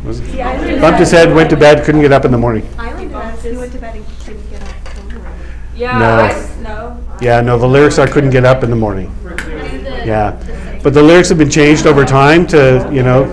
was 0.03 0.19
it- 0.19 0.81
bumped 0.81 0.99
his 0.99 1.11
head, 1.11 1.33
went 1.33 1.49
to 1.51 1.57
bed, 1.57 1.83
couldn't 1.85 2.01
get 2.01 2.11
up 2.11 2.25
in 2.25 2.31
the 2.31 2.37
morning. 2.37 2.67
Island 2.77 3.11
has, 3.11 3.43
he 3.43 3.55
went 3.55 3.71
to 3.73 3.79
bed 3.79 3.95
and 3.95 4.05
couldn't 4.25 4.49
get 4.49 4.61
up 4.63 4.69
till 4.93 5.03
morning. 5.19 5.33
Yeah, 5.75 5.97
No. 5.99 6.05
I 6.19 6.27
s- 6.29 6.57
no. 6.61 6.97
Yeah, 7.21 7.41
no, 7.41 7.57
the 7.57 7.67
lyrics 7.67 7.97
are 7.99 8.07
couldn't 8.07 8.29
get 8.31 8.45
up 8.45 8.63
in 8.63 8.69
the 8.69 8.75
morning. 8.75 9.13
Yeah, 10.05 10.35
but 10.83 10.93
the 10.93 11.01
lyrics 11.03 11.29
have 11.29 11.37
been 11.37 11.49
changed 11.49 11.85
over 11.87 12.05
time 12.05 12.45
to, 12.47 12.87
you 12.91 13.03
know, 13.03 13.25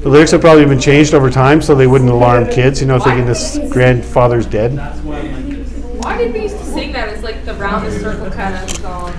the 0.00 0.08
lyrics 0.08 0.30
have 0.30 0.40
probably 0.40 0.64
been 0.64 0.80
changed 0.80 1.12
over 1.12 1.30
time 1.30 1.60
so 1.60 1.74
they 1.74 1.86
wouldn't 1.86 2.10
alarm 2.10 2.48
kids, 2.48 2.80
you 2.80 2.86
know, 2.86 2.98
thinking 2.98 3.26
this 3.26 3.58
grandfather's 3.70 4.46
dead. 4.46 4.78
Why 5.04 6.16
did 6.16 6.32
we 6.32 6.42
used 6.42 6.56
to 6.56 6.64
sing 6.64 6.92
that? 6.92 7.10
It's 7.10 7.22
like 7.22 7.44
the 7.44 7.54
round 7.54 7.86
the 7.86 7.98
circle 7.98 8.30
kind 8.30 8.54
of 8.54 8.70
song. 8.70 9.12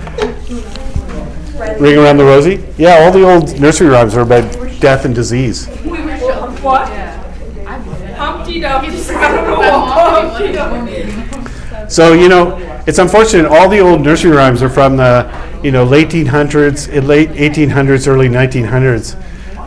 Ring 1.78 1.98
around 1.98 2.16
the 2.16 2.24
rosy? 2.24 2.64
Yeah, 2.76 3.04
all 3.04 3.12
the 3.12 3.22
old 3.22 3.60
nursery 3.60 3.88
rhymes 3.88 4.16
are 4.16 4.22
about 4.22 4.50
death 4.80 5.04
and 5.04 5.14
disease. 5.14 5.68
We 5.84 6.02
were 6.02 6.18
sure. 6.18 6.50
What? 6.62 6.88
Humpty 8.16 8.60
Dumpty 8.60 8.96
sat 8.96 9.38
on 9.38 9.50
the 9.50 9.56
wall. 9.58 9.86
Humpty 9.86 10.52
Dumpty. 10.52 11.88
So, 11.88 12.12
you 12.12 12.28
know, 12.28 12.56
it's 12.86 12.98
unfortunate, 12.98 13.46
all 13.46 13.68
the 13.68 13.78
old 13.78 14.00
nursery 14.00 14.32
rhymes 14.32 14.62
are 14.62 14.68
from 14.68 14.96
the, 14.96 15.30
you 15.62 15.70
know, 15.70 15.84
late 15.84 16.08
1800s, 16.08 16.92
eh, 16.92 17.00
late 17.00 17.30
1800s, 17.30 18.08
early 18.08 18.28
1900s. 18.28 19.16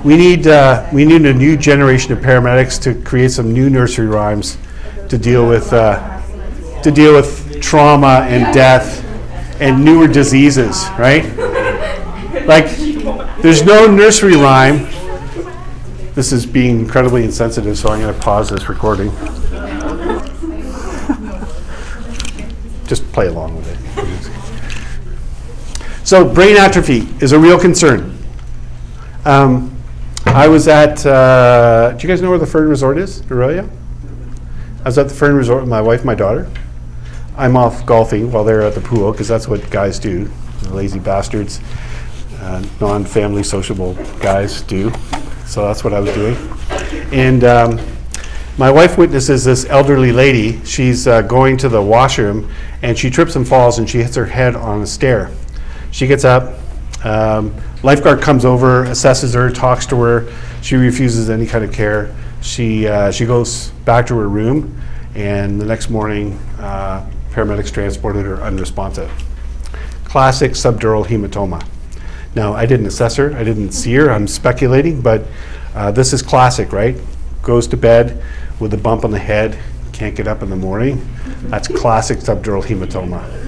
We 0.06 0.16
need, 0.18 0.46
uh, 0.46 0.88
we 0.94 1.04
need 1.04 1.26
a 1.26 1.34
new 1.34 1.58
generation 1.58 2.14
of 2.14 2.20
paramedics 2.20 2.80
to 2.84 2.94
create 2.94 3.32
some 3.32 3.52
new 3.52 3.72
nursery 3.72 4.06
rhymes 4.06 4.56
to 5.10 5.18
deal 5.18 5.48
with, 5.50 5.74
uh, 5.74 6.22
to 6.84 6.92
deal 6.92 7.16
with 7.16 7.60
trauma 7.60 8.28
and 8.30 8.54
death 8.54 9.04
and 9.60 9.84
newer 9.84 10.08
diseases, 10.08 10.86
right? 11.00 11.26
Like, 12.46 12.68
there's 13.42 13.64
no 13.64 13.88
nursery 13.88 14.36
rhyme. 14.36 14.88
This 16.14 16.32
is 16.32 16.46
being 16.46 16.80
incredibly 16.82 17.24
insensitive, 17.24 17.76
so 17.76 17.90
I'm 17.90 18.00
going 18.00 18.14
to 18.14 18.22
pause 18.22 18.52
this 18.52 18.70
recording. 18.70 19.10
just 22.86 23.12
play 23.12 23.26
along 23.26 23.56
with 23.56 23.68
it. 23.72 23.80
So 26.06 26.32
brain 26.32 26.58
atrophy 26.58 27.08
is 27.22 27.32
a 27.32 27.40
real 27.40 27.60
concern. 27.60 28.16
Um, 29.26 29.75
I 30.28 30.48
was 30.48 30.68
at, 30.68 31.06
uh, 31.06 31.94
do 31.94 32.02
you 32.06 32.12
guys 32.12 32.22
know 32.22 32.30
where 32.30 32.40
the 32.40 32.46
Fern 32.46 32.68
Resort 32.68 32.98
is, 32.98 33.22
Orillia? 33.24 33.70
I 34.80 34.84
was 34.84 34.98
at 34.98 35.08
the 35.08 35.14
Fern 35.14 35.36
Resort 35.36 35.62
with 35.62 35.70
my 35.70 35.82
wife 35.82 36.00
and 36.00 36.06
my 36.06 36.16
daughter. 36.16 36.50
I'm 37.38 37.56
off 37.56 37.86
golfing 37.86 38.32
while 38.32 38.44
they're 38.44 38.62
at 38.62 38.76
the 38.76 38.82
pool, 38.82 39.12
because 39.12 39.28
that's 39.28 39.48
what 39.48 39.70
guys 39.70 39.98
do, 39.98 40.30
lazy 40.70 41.00
bastards, 41.00 41.62
uh, 42.40 42.66
non-family 42.82 43.44
sociable 43.44 43.94
guys 44.20 44.62
do. 44.64 44.92
So 45.46 45.66
that's 45.66 45.84
what 45.84 45.94
I 45.94 46.00
was 46.00 46.14
doing. 46.14 46.36
And 47.14 47.44
um, 47.44 47.80
my 48.58 48.72
wife 48.72 48.98
witnesses 48.98 49.44
this 49.44 49.66
elderly 49.66 50.12
lady. 50.12 50.64
She's 50.66 51.08
uh, 51.08 51.22
going 51.22 51.58
to 51.58 51.70
the 51.70 51.82
washroom, 51.82 52.52
and 52.82 52.98
she 52.98 53.10
trips 53.10 53.36
and 53.36 53.48
falls, 53.48 53.80
and 53.80 53.90
she 53.90 54.00
hits 54.00 54.16
her 54.16 54.26
head 54.26 54.56
on 54.56 54.82
a 54.82 54.88
stair. 54.88 55.32
She 55.92 56.08
gets 56.08 56.26
up. 56.26 56.60
Um, 57.04 57.56
lifeguard 57.84 58.22
comes 58.22 58.46
over, 58.46 58.86
assesses 58.86 59.34
her, 59.34 59.50
talks 59.52 59.86
to 59.88 60.02
her. 60.02 60.32
She 60.62 60.76
refuses 60.76 61.30
any 61.30 61.46
kind 61.46 61.64
of 61.64 61.72
care. 61.72 62.16
She 62.42 62.88
uh, 62.88 63.12
she 63.12 63.26
goes 63.26 63.70
back 63.86 64.06
to 64.08 64.18
her 64.18 64.30
room, 64.30 64.82
and 65.16 65.60
the 65.60 65.66
next 65.66 65.90
morning, 65.90 66.40
uh, 66.60 67.10
paramedics 67.32 67.72
transported 67.72 68.26
her 68.26 68.42
unresponsive. 68.42 69.12
Classic 70.04 70.52
subdural 70.52 71.06
hematoma. 71.06 71.66
Now, 72.36 72.54
I 72.54 72.66
didn't 72.66 72.86
assess 72.86 73.16
her, 73.16 73.34
I 73.36 73.44
didn't 73.44 73.72
see 73.72 73.94
her, 73.96 74.12
I'm 74.12 74.28
speculating, 74.28 75.02
but 75.02 75.24
uh, 75.74 75.92
this 75.92 76.12
is 76.12 76.22
classic, 76.22 76.74
right? 76.74 76.98
Goes 77.42 77.66
to 77.68 77.78
bed 77.78 78.22
with 78.60 78.74
a 78.74 78.78
bump 78.78 79.06
on 79.06 79.12
the 79.12 79.20
head, 79.20 79.58
can't 79.94 80.16
get 80.16 80.28
up 80.28 80.44
in 80.44 80.50
the 80.50 80.56
morning. 80.56 81.08
That's 81.44 81.70
classic 81.70 82.20
subdural 82.20 82.64
hematoma. 82.64 83.45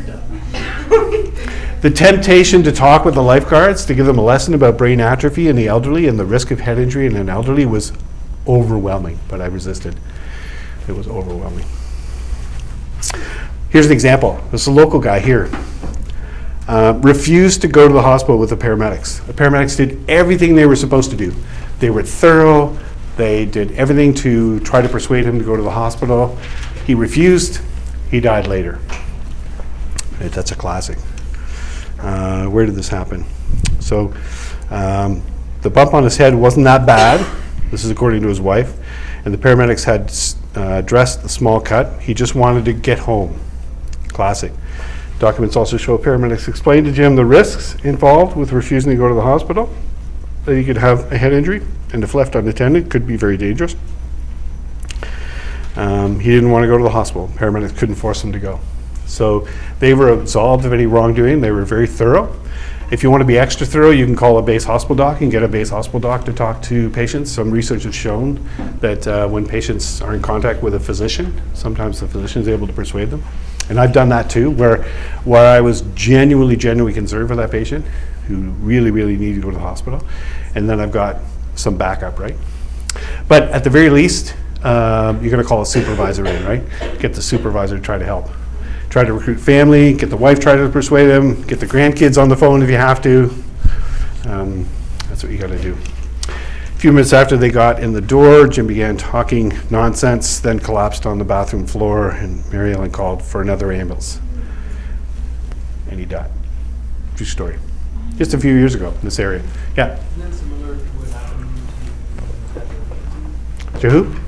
The 1.81 1.91
temptation 1.91 2.63
to 2.63 2.72
talk 2.72 3.05
with 3.05 3.13
the 3.13 3.22
lifeguards 3.22 3.86
to 3.86 3.93
give 3.93 4.07
them 4.07 4.17
a 4.17 4.24
lesson 4.24 4.55
about 4.55 4.79
brain 4.79 5.00
atrophy 5.00 5.48
in 5.48 5.55
the 5.55 5.67
elderly 5.67 6.07
and 6.07 6.17
the 6.17 6.25
risk 6.25 6.50
of 6.50 6.60
head 6.60 6.79
injury 6.79 7.05
in 7.05 7.15
an 7.15 7.29
elderly 7.29 7.67
was 7.67 7.93
overwhelming, 8.48 9.19
but 9.27 9.41
I 9.41 9.46
resisted. 9.46 9.96
It 10.88 10.93
was 10.93 11.07
overwhelming. 11.07 11.65
Here's 13.69 13.86
an 13.86 13.91
example. 13.91 14.41
This 14.50 14.62
is 14.62 14.67
a 14.67 14.72
local 14.72 15.00
guy 15.00 15.19
here. 15.19 15.51
Uh, 16.67 17.00
refused 17.03 17.62
to 17.62 17.67
go 17.67 17.88
to 17.88 17.93
the 17.93 18.01
hospital 18.01 18.39
with 18.39 18.50
the 18.50 18.57
paramedics. 18.57 19.24
The 19.27 19.34
paramedics 19.34 19.77
did 19.77 20.10
everything 20.10 20.55
they 20.55 20.65
were 20.65 20.75
supposed 20.75 21.12
to 21.12 21.15
do. 21.15 21.31
They 21.79 21.91
were 21.91 22.01
thorough. 22.01 22.75
They 23.17 23.46
did 23.46 23.74
everything 23.74 24.15
to 24.15 24.60
try 24.62 24.81
to 24.81 24.89
persuade 24.89 25.25
him 25.25 25.38
to 25.38 25.46
go 25.46 25.55
to 25.55 25.62
the 25.62 25.72
hospital. 25.72 26.38
He 26.88 26.96
refused. 26.96 27.62
He 28.10 28.19
died 28.19 28.48
later. 28.48 28.79
That's 30.19 30.51
a 30.51 30.55
classic. 30.55 30.98
Uh, 32.00 32.46
where 32.48 32.66
did 32.66 32.75
this 32.75 32.89
happen? 32.89 33.25
So, 33.80 34.13
um, 34.70 35.24
the 35.62 35.70
bump 35.70 35.94
on 35.94 36.04
his 36.04 36.18
head 36.18 36.36
wasn't 36.36 36.66
that 36.66 36.86
bad. 36.86 37.25
This 37.72 37.84
is 37.84 37.92
according 37.92 38.22
to 38.22 38.27
his 38.27 38.39
wife. 38.39 38.77
And 39.25 39.34
the 39.34 39.38
paramedics 39.38 39.84
had 39.84 40.13
uh, 40.56 40.82
dressed 40.82 41.24
the 41.24 41.30
small 41.30 41.60
cut. 41.60 42.01
He 42.01 42.13
just 42.13 42.36
wanted 42.36 42.66
to 42.66 42.74
get 42.74 43.00
home. 43.00 43.39
Classic. 44.10 44.51
Documents 45.20 45.56
also 45.56 45.77
show 45.77 45.98
paramedics 45.98 46.48
explained 46.48 46.86
to 46.86 46.92
Jim 46.92 47.16
the 47.16 47.25
risks 47.25 47.75
involved 47.84 48.38
with 48.38 48.51
refusing 48.51 48.92
to 48.92 48.98
go 48.98 49.08
to 49.08 49.16
the 49.16 49.22
hospital, 49.22 49.70
that 50.46 50.56
he 50.56 50.63
could 50.63 50.77
have 50.77 51.12
a 51.12 51.18
head 51.18 51.34
injury, 51.34 51.62
and 51.92 52.04
if 52.04 52.13
left 52.13 52.36
unattended, 52.36 52.89
could 52.89 53.08
be 53.08 53.18
very 53.18 53.36
dangerous. 53.36 53.75
Um, 55.75 56.20
he 56.20 56.30
didn't 56.30 56.51
want 56.51 56.63
to 56.63 56.68
go 56.68 56.77
to 56.77 56.84
the 56.84 56.92
hospital. 56.92 57.27
Paramedics 57.36 57.77
couldn't 57.77 57.96
force 57.96 58.24
him 58.24 58.32
to 58.32 58.39
go. 58.39 58.60
So 59.08 59.48
they 59.80 59.94
were 59.94 60.10
absolved 60.10 60.66
of 60.66 60.74
any 60.74 60.86
wrongdoing. 60.86 61.42
They 61.42 61.52
were 61.52 61.66
very 61.66 61.88
thorough. 61.88 62.40
If 62.90 63.04
you 63.04 63.12
want 63.12 63.20
to 63.20 63.26
be 63.26 63.38
extra 63.38 63.68
thorough, 63.68 63.90
you 63.90 64.06
can 64.06 64.16
call 64.16 64.38
a 64.38 64.42
base 64.42 64.64
hospital 64.64 64.96
doc 64.96 65.20
and 65.20 65.30
get 65.30 65.44
a 65.44 65.48
base 65.48 65.70
hospital 65.70 66.00
doc 66.00 66.24
to 66.24 66.32
talk 66.32 66.62
to 66.64 66.90
patients. 66.92 67.30
Some 67.30 67.52
research 67.52 67.84
has 67.84 67.94
shown 67.94 68.48
that 68.80 69.06
uh, 69.06 69.28
when 69.28 69.46
patients 69.46 70.02
are 70.02 70.16
in 70.16 70.22
contact 70.22 70.64
with 70.64 70.74
a 70.74 70.80
physician, 70.80 71.42
sometimes 71.54 72.00
the 72.00 72.08
physician 72.08 72.42
is 72.42 72.48
able 72.48 72.66
to 72.66 72.72
persuade 72.72 73.10
them. 73.10 73.24
And 73.70 73.78
I've 73.78 73.92
done 73.92 74.08
that 74.10 74.30
too, 74.30 74.52
where, 74.52 74.84
where 75.26 75.46
I 75.46 75.60
was 75.60 75.82
genuinely, 75.96 76.56
genuinely 76.56 76.93
concerned 76.93 77.28
for 77.28 77.36
that 77.36 77.52
patient 77.52 77.86
who 78.28 78.38
really, 78.62 78.91
really 78.91 79.17
needed 79.17 79.36
to 79.36 79.41
go 79.41 79.50
to 79.50 79.58
the 79.58 79.62
hospital. 79.62 80.02
And 80.56 80.70
then 80.70 80.80
I've 80.80 80.93
got 80.93 81.17
some 81.56 81.78
backup, 81.78 82.20
right? 82.20 82.36
But 83.28 83.43
at 83.50 83.65
the 83.65 83.70
very 83.70 83.89
least, 83.89 84.34
um, 84.63 85.22
you're 85.22 85.32
going 85.32 85.43
to 85.43 85.48
call 85.48 85.62
a 85.62 85.65
supervisor 85.65 86.26
in, 86.26 86.46
right? 86.46 86.63
Get 87.00 87.13
the 87.13 87.22
supervisor 87.22 87.76
to 87.76 87.82
try 87.82 87.98
to 87.98 88.06
help. 88.06 88.30
Try 88.89 89.04
to 89.04 89.13
recruit 89.13 89.39
family, 89.39 89.93
get 89.93 90.10
the 90.10 90.17
wife, 90.17 90.39
try 90.39 90.56
to 90.56 90.69
persuade 90.69 91.08
them, 91.08 91.41
get 91.43 91.60
the 91.60 91.65
grandkids 91.65 92.21
on 92.21 92.30
the 92.30 92.38
phone 92.38 92.62
if 92.62 92.69
you 92.69 92.78
have 92.78 93.02
to. 93.04 93.32
Um, 94.26 94.67
That's 95.10 95.23
what 95.23 95.32
you 95.32 95.38
got 95.38 95.47
to 95.47 95.62
do. 95.62 95.78
A 96.28 96.80
few 96.80 96.91
minutes 96.91 97.12
after 97.12 97.38
they 97.38 97.50
got 97.50 97.82
in 97.82 97.91
the 97.93 98.02
door, 98.02 98.47
Jim 98.47 98.67
began 98.67 98.97
talking 98.97 99.52
nonsense, 99.69 100.39
then 100.39 100.60
collapsed 100.60 101.06
on 101.06 101.17
the 101.17 101.26
bathroom 101.26 101.65
floor, 101.65 102.12
and 102.12 102.50
Mary 102.52 102.73
Ellen 102.73 102.91
called 102.91 103.23
for 103.23 103.41
another 103.41 103.71
ambulance. 103.71 104.21
And 105.89 106.00
he 106.00 106.06
died. 106.06 106.30
True 107.15 107.26
story. 107.26 107.58
Just 108.17 108.34
a 108.34 108.38
few 108.38 108.54
years 108.54 108.76
ago 108.76 108.89
in 108.89 109.02
this 109.02 109.19
area. 109.19 109.43
Yeah. 109.76 109.97
Isn't 110.17 110.30
that 110.30 110.38
similar 110.38 110.76
to 110.76 110.82
what 110.82 111.10
happened 111.10 111.50
to 113.73 113.80
To 113.80 113.89
who? 113.89 114.27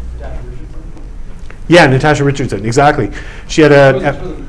Yeah, 1.69 1.86
Natasha 1.86 2.23
Richardson, 2.23 2.65
exactly. 2.65 3.12
She 3.47 3.62
had 3.62 3.71
a, 3.71 4.03
elderly. 4.03 4.45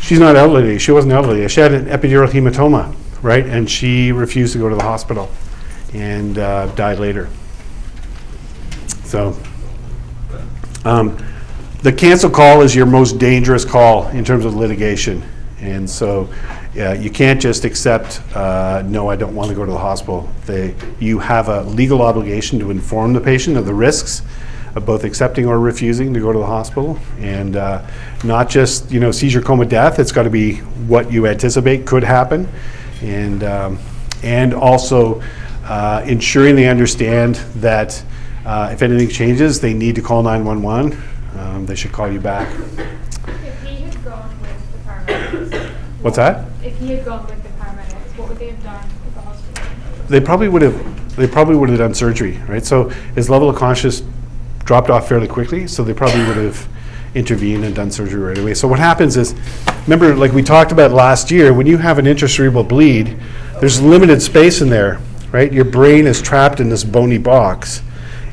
she's 0.00 0.18
not 0.18 0.34
elderly, 0.34 0.78
she 0.78 0.90
wasn't 0.90 1.12
elderly, 1.12 1.46
she 1.46 1.60
had 1.60 1.74
an 1.74 1.86
epidural 1.86 2.26
hematoma, 2.26 2.96
right? 3.22 3.44
And 3.44 3.70
she 3.70 4.12
refused 4.12 4.54
to 4.54 4.58
go 4.58 4.70
to 4.70 4.74
the 4.74 4.82
hospital 4.82 5.30
and 5.92 6.38
uh, 6.38 6.68
died 6.74 6.98
later. 6.98 7.28
So, 9.04 9.36
um, 10.86 11.22
the 11.82 11.92
cancel 11.92 12.30
call 12.30 12.62
is 12.62 12.74
your 12.74 12.86
most 12.86 13.18
dangerous 13.18 13.66
call 13.66 14.08
in 14.08 14.24
terms 14.24 14.46
of 14.46 14.54
litigation. 14.54 15.22
And 15.60 15.88
so, 15.88 16.30
yeah, 16.74 16.94
you 16.94 17.10
can't 17.10 17.40
just 17.40 17.66
accept, 17.66 18.22
uh, 18.34 18.82
no, 18.86 19.10
I 19.10 19.16
don't 19.16 19.34
want 19.34 19.50
to 19.50 19.54
go 19.54 19.66
to 19.66 19.70
the 19.70 19.78
hospital. 19.78 20.30
They, 20.46 20.74
you 20.98 21.18
have 21.18 21.48
a 21.48 21.62
legal 21.62 22.00
obligation 22.00 22.58
to 22.60 22.70
inform 22.70 23.12
the 23.12 23.20
patient 23.20 23.58
of 23.58 23.66
the 23.66 23.74
risks 23.74 24.22
of 24.76 24.84
both 24.84 25.04
accepting 25.04 25.46
or 25.46 25.58
refusing 25.58 26.12
to 26.12 26.20
go 26.20 26.32
to 26.32 26.38
the 26.38 26.46
hospital. 26.46 26.98
And 27.18 27.56
uh, 27.56 27.84
not 28.22 28.50
just, 28.50 28.90
you 28.92 29.00
know, 29.00 29.10
seizure, 29.10 29.40
coma, 29.40 29.64
death, 29.64 29.98
it's 29.98 30.12
got 30.12 30.24
to 30.24 30.30
be 30.30 30.56
what 30.86 31.10
you 31.10 31.26
anticipate 31.26 31.86
could 31.86 32.04
happen. 32.04 32.46
And, 33.00 33.42
um, 33.42 33.78
and 34.22 34.52
also 34.52 35.22
uh, 35.64 36.04
ensuring 36.06 36.56
they 36.56 36.68
understand 36.68 37.36
that 37.56 38.04
uh, 38.44 38.68
if 38.70 38.82
anything 38.82 39.08
changes, 39.08 39.60
they 39.60 39.72
need 39.72 39.94
to 39.94 40.02
call 40.02 40.22
911. 40.22 41.02
Um, 41.38 41.66
They 41.66 41.74
should 41.74 41.92
call 41.92 42.10
you 42.12 42.20
back. 42.20 42.46
If 42.48 43.62
he 43.62 43.76
had 43.82 44.04
gone 44.04 44.40
with 44.40 44.72
the 44.72 44.78
paramedics. 44.78 45.70
What's 46.02 46.16
that? 46.16 46.48
If 46.62 46.78
he 46.78 46.92
had 46.92 47.04
gone 47.04 47.26
with 47.26 47.42
the 47.42 47.48
paramedics, 47.48 48.18
what 48.18 48.28
would 48.28 48.38
they 48.38 48.48
have 48.48 48.62
done 48.62 48.74
at 48.76 49.14
the 49.14 49.20
hospital? 49.22 49.64
They 50.08 50.20
probably 50.20 50.48
would 50.48 50.62
have, 50.62 51.16
they 51.16 51.26
probably 51.26 51.56
would 51.56 51.70
have 51.70 51.78
done 51.78 51.94
surgery, 51.94 52.38
right? 52.46 52.64
So 52.64 52.90
his 53.16 53.28
level 53.28 53.50
of 53.50 53.56
conscious 53.56 54.02
dropped 54.66 54.90
off 54.90 55.08
fairly 55.08 55.28
quickly, 55.28 55.66
so 55.66 55.82
they 55.82 55.94
probably 55.94 56.24
would 56.26 56.36
have 56.36 56.68
intervened 57.14 57.64
and 57.64 57.74
done 57.74 57.90
surgery 57.90 58.20
right 58.20 58.38
away. 58.38 58.52
So 58.52 58.68
what 58.68 58.78
happens 58.78 59.16
is, 59.16 59.34
remember, 59.84 60.14
like 60.14 60.32
we 60.32 60.42
talked 60.42 60.70
about 60.70 60.90
last 60.90 61.30
year, 61.30 61.54
when 61.54 61.66
you 61.66 61.78
have 61.78 61.98
an 61.98 62.04
intracerebral 62.04 62.68
bleed, 62.68 63.16
there's 63.60 63.80
limited 63.80 64.20
space 64.20 64.60
in 64.60 64.68
there, 64.68 65.00
right? 65.32 65.50
Your 65.50 65.64
brain 65.64 66.06
is 66.06 66.20
trapped 66.20 66.60
in 66.60 66.68
this 66.68 66.84
bony 66.84 67.16
box. 67.16 67.82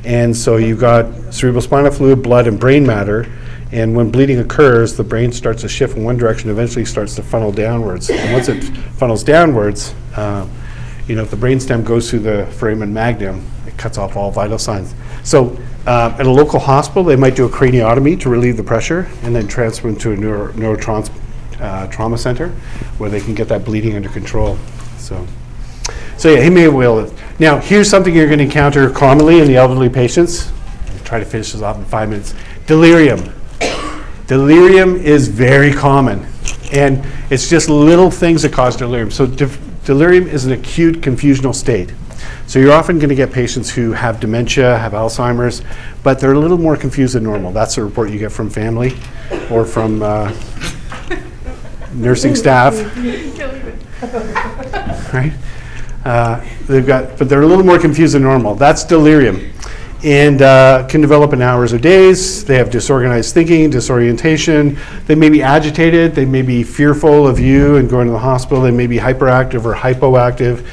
And 0.04 0.36
so 0.36 0.58
you've 0.58 0.82
got 0.82 1.06
cerebrospinal 1.06 1.96
fluid, 1.96 2.22
blood, 2.22 2.46
and 2.48 2.60
brain 2.60 2.86
matter. 2.86 3.32
And 3.72 3.96
when 3.96 4.12
bleeding 4.12 4.40
occurs, 4.40 4.98
the 4.98 5.04
brain 5.04 5.32
starts 5.32 5.62
to 5.62 5.70
shift 5.70 5.96
in 5.96 6.04
one 6.04 6.18
direction, 6.18 6.50
eventually 6.50 6.84
starts 6.84 7.16
to 7.16 7.24
funnel 7.24 7.52
downwards. 7.54 8.10
And 8.10 8.34
once 8.34 8.50
it 8.50 8.62
funnels 8.98 9.24
downwards, 9.24 9.96
uh, 10.18 10.46
you 11.08 11.16
know, 11.16 11.24
if 11.24 11.32
the 11.32 11.38
brainstem 11.38 11.86
goes 11.86 12.10
through 12.10 12.20
the 12.20 12.48
foramen 12.60 12.94
magnum, 12.94 13.46
it 13.66 13.78
cuts 13.78 13.98
off 13.98 14.16
all 14.18 14.30
vital 14.30 14.60
signs. 14.60 14.94
So 15.24 15.58
uh, 15.86 16.16
at 16.18 16.26
a 16.26 16.32
local 16.32 16.60
hospital, 16.60 17.04
they 17.04 17.16
might 17.16 17.36
do 17.36 17.46
a 17.46 17.50
craniotomy 17.50 18.20
to 18.22 18.30
relieve 18.30 18.58
the 18.58 18.64
pressure 18.64 19.10
and 19.24 19.36
then 19.36 19.48
transfer 19.48 19.88
them 19.88 20.00
to 20.00 20.12
a 20.12 20.16
neuro, 20.16 20.52
neurotrans, 20.54 21.12
uh, 21.60 21.88
trauma 21.88 22.18
center 22.18 22.50
where 22.98 23.10
they 23.10 23.20
can 23.20 23.34
get 23.34 23.48
that 23.50 23.66
bleeding 23.66 23.96
under 23.96 24.10
control. 24.10 24.58
So. 24.98 25.26
So 26.18 26.32
yeah, 26.32 26.42
he 26.42 26.50
may 26.50 26.62
have. 26.62 27.40
Now, 27.40 27.58
here's 27.58 27.90
something 27.90 28.16
you're 28.16 28.28
going 28.28 28.40
to 28.40 28.46
encounter 28.46 28.90
commonly 28.90 29.40
in 29.40 29.48
the 29.48 29.58
elderly 29.58 29.90
patients. 29.90 30.52
I'll 30.92 31.04
try 31.04 31.20
to 31.20 31.26
finish 31.26 31.52
this 31.52 31.62
off 31.62 31.78
in 31.78 31.86
five 31.86 32.10
minutes. 32.10 32.34
Delirium. 32.66 33.34
Delirium 34.28 34.96
is 34.96 35.28
very 35.28 35.74
common, 35.74 36.26
and 36.72 37.06
it's 37.30 37.50
just 37.50 37.68
little 37.68 38.10
things 38.10 38.44
that 38.44 38.54
cause 38.54 38.78
delirium. 38.78 39.12
So 39.12 39.26
de- 39.26 39.50
delirium 39.84 40.28
is 40.28 40.46
an 40.46 40.54
acute 40.54 41.02
confusional 41.02 41.54
state. 41.54 41.92
So 42.48 42.60
you're 42.60 42.74
often 42.74 42.98
going 43.00 43.10
to 43.10 43.16
get 43.16 43.32
patients 43.32 43.70
who 43.70 43.94
have 43.94 44.20
dementia, 44.20 44.78
have 44.78 44.92
Alzheimer's, 44.94 45.62
but 46.04 46.20
they're 46.20 46.34
a 46.34 46.40
little 46.40 46.58
more 46.58 46.78
confused 46.78 47.16
than 47.16 47.24
normal. 47.24 47.52
That's 47.52 47.76
the 47.76 47.84
report 47.84 48.10
you 48.12 48.20
get 48.20 48.32
from 48.32 48.50
family 48.50 48.96
or 49.50 49.66
from 49.66 50.02
uh, 50.04 50.32
nursing 51.94 52.36
staff 52.36 52.74
right? 55.14 55.32
Uh, 56.06 56.44
They've 56.68 56.86
got, 56.86 57.18
but 57.18 57.30
they're 57.30 57.42
a 57.42 57.46
little 57.48 57.66
more 57.66 57.80
confused 57.80 58.16
than 58.16 58.24
normal. 58.24 58.56
That's 58.56 58.84
delirium. 58.84 59.52
and 60.04 60.42
uh, 60.42 60.86
can 60.90 61.00
develop 61.00 61.32
in 61.32 61.42
hours 61.42 61.72
or 61.72 61.78
days. 61.78 62.44
They 62.44 62.58
have 62.58 62.70
disorganized 62.70 63.34
thinking, 63.34 63.70
disorientation. 63.70 64.78
They 65.08 65.16
may 65.16 65.30
be 65.30 65.42
agitated. 65.42 66.14
They 66.16 66.26
may 66.26 66.42
be 66.42 66.64
fearful 66.64 67.26
of 67.26 67.40
you 67.40 67.78
and 67.78 67.90
going 67.90 68.08
to 68.08 68.12
the 68.14 68.20
hospital. 68.20 68.62
They 68.64 68.72
may 68.72 68.88
be 68.88 68.98
hyperactive 68.98 69.64
or 69.64 69.74
hypoactive. 69.74 70.66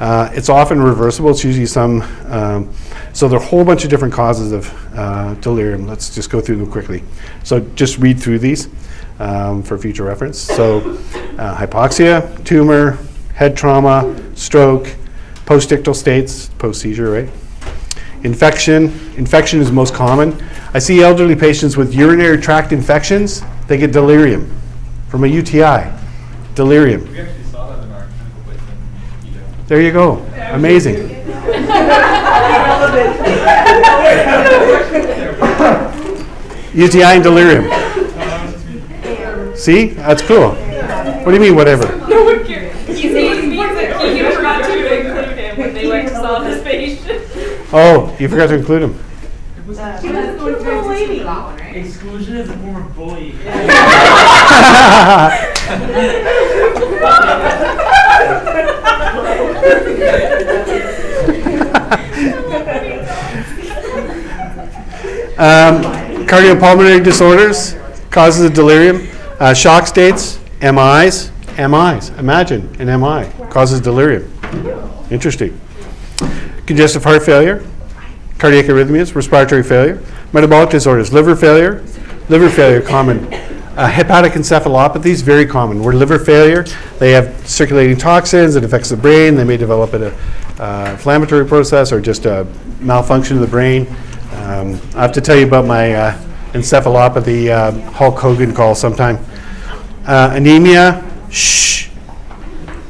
Uh, 0.00 0.30
it's 0.32 0.48
often 0.48 0.82
reversible. 0.82 1.30
It's 1.30 1.44
usually 1.44 1.66
some. 1.66 2.02
Um, 2.26 2.72
so 3.12 3.28
there 3.28 3.38
are 3.38 3.42
a 3.42 3.46
whole 3.46 3.64
bunch 3.64 3.84
of 3.84 3.90
different 3.90 4.14
causes 4.14 4.50
of 4.50 4.96
uh, 4.96 5.34
delirium. 5.34 5.86
Let's 5.86 6.14
just 6.14 6.30
go 6.30 6.40
through 6.40 6.56
them 6.56 6.70
quickly. 6.70 7.04
So 7.44 7.60
just 7.74 7.98
read 7.98 8.18
through 8.18 8.38
these 8.38 8.68
um, 9.18 9.62
for 9.62 9.78
future 9.78 10.04
reference. 10.04 10.38
So 10.38 10.78
uh, 11.38 11.56
hypoxia, 11.56 12.42
tumor, 12.44 12.98
head 13.34 13.56
trauma, 13.56 14.16
stroke, 14.34 14.88
postictal 15.44 15.94
states, 15.94 16.48
post 16.58 16.80
seizure, 16.80 17.10
right? 17.10 17.28
Infection. 18.22 18.84
Infection 19.16 19.60
is 19.60 19.70
most 19.72 19.94
common. 19.94 20.40
I 20.74 20.78
see 20.78 21.02
elderly 21.02 21.36
patients 21.36 21.76
with 21.76 21.94
urinary 21.94 22.38
tract 22.38 22.72
infections. 22.72 23.42
They 23.66 23.76
get 23.76 23.92
delirium 23.92 24.60
from 25.08 25.24
a 25.24 25.26
UTI. 25.26 25.90
Delirium. 26.54 27.10
We 27.10 27.20
actually 27.20 27.44
saw 27.44 27.74
that 27.74 27.82
in 27.82 27.90
our 27.92 28.06
clinical 28.06 28.42
placement 28.44 28.78
in 29.24 29.32
Keto. 29.32 29.59
There 29.70 29.80
you 29.80 29.92
go. 29.92 30.14
Amazing. 30.50 30.96
UTI 36.74 37.04
and 37.04 37.22
delirium. 37.22 37.70
See? 39.56 39.90
That's 39.90 40.22
cool. 40.22 40.54
What 40.54 41.26
do 41.26 41.34
you 41.34 41.38
mean, 41.38 41.54
whatever? 41.54 41.86
No 42.08 42.24
one 42.24 42.44
cares. 42.44 42.74
He 42.88 43.10
means 43.10 43.54
that 43.54 44.00
Keegan 44.00 44.32
forgot 44.32 44.64
to 44.64 44.72
include 44.72 45.38
him 45.38 45.56
when 45.56 45.72
they 45.72 45.86
went 45.86 46.08
to 46.08 46.14
saw 46.14 46.40
this 46.40 46.64
patient. 46.64 47.22
Oh, 47.72 48.12
you 48.18 48.28
forgot 48.28 48.48
to 48.48 48.56
include 48.56 48.82
him. 48.82 48.98
Exclusion 51.76 52.36
is 52.38 52.50
a 52.50 52.56
form 52.56 52.74
of 52.74 52.96
bullying. 52.96 53.38
Um, 65.40 65.82
cardiopulmonary 66.26 67.02
disorders, 67.02 67.74
causes 68.10 68.44
of 68.44 68.52
delirium, 68.52 69.08
uh, 69.38 69.54
shock 69.54 69.86
states, 69.86 70.38
MIs, 70.60 71.32
MIs. 71.56 72.10
Imagine 72.18 72.68
an 72.78 73.00
MI 73.00 73.26
causes 73.48 73.80
delirium. 73.80 74.30
Interesting. 75.10 75.58
Congestive 76.66 77.02
heart 77.04 77.22
failure, 77.22 77.64
cardiac 78.36 78.66
arrhythmias, 78.66 79.14
respiratory 79.14 79.62
failure, 79.62 80.02
metabolic 80.34 80.68
disorders, 80.68 81.10
liver 81.10 81.34
failure, 81.34 81.82
liver 82.28 82.50
failure 82.50 82.82
common. 82.82 83.26
Uh, 83.76 83.86
hepatic 83.88 84.32
encephalopathies 84.32 85.22
very 85.22 85.46
common. 85.46 85.82
Where 85.82 85.94
liver 85.94 86.18
failure, 86.18 86.64
they 86.98 87.12
have 87.12 87.48
circulating 87.48 87.96
toxins. 87.96 88.56
It 88.56 88.64
affects 88.64 88.88
the 88.90 88.96
brain. 88.96 89.36
They 89.36 89.44
may 89.44 89.56
develop 89.56 89.94
an 89.94 90.12
uh, 90.58 90.88
inflammatory 90.90 91.46
process 91.46 91.92
or 91.92 92.00
just 92.00 92.26
a 92.26 92.46
malfunction 92.80 93.36
of 93.36 93.42
the 93.42 93.48
brain. 93.48 93.86
Um, 94.32 94.80
I 94.94 95.02
have 95.02 95.12
to 95.12 95.20
tell 95.20 95.36
you 95.36 95.46
about 95.46 95.66
my 95.66 95.94
uh, 95.94 96.20
encephalopathy 96.52 97.48
uh, 97.48 97.70
Hulk 97.92 98.18
Hogan 98.18 98.52
call 98.52 98.74
sometime. 98.74 99.24
Uh, 100.04 100.32
anemia, 100.34 101.04
shh. 101.30 101.90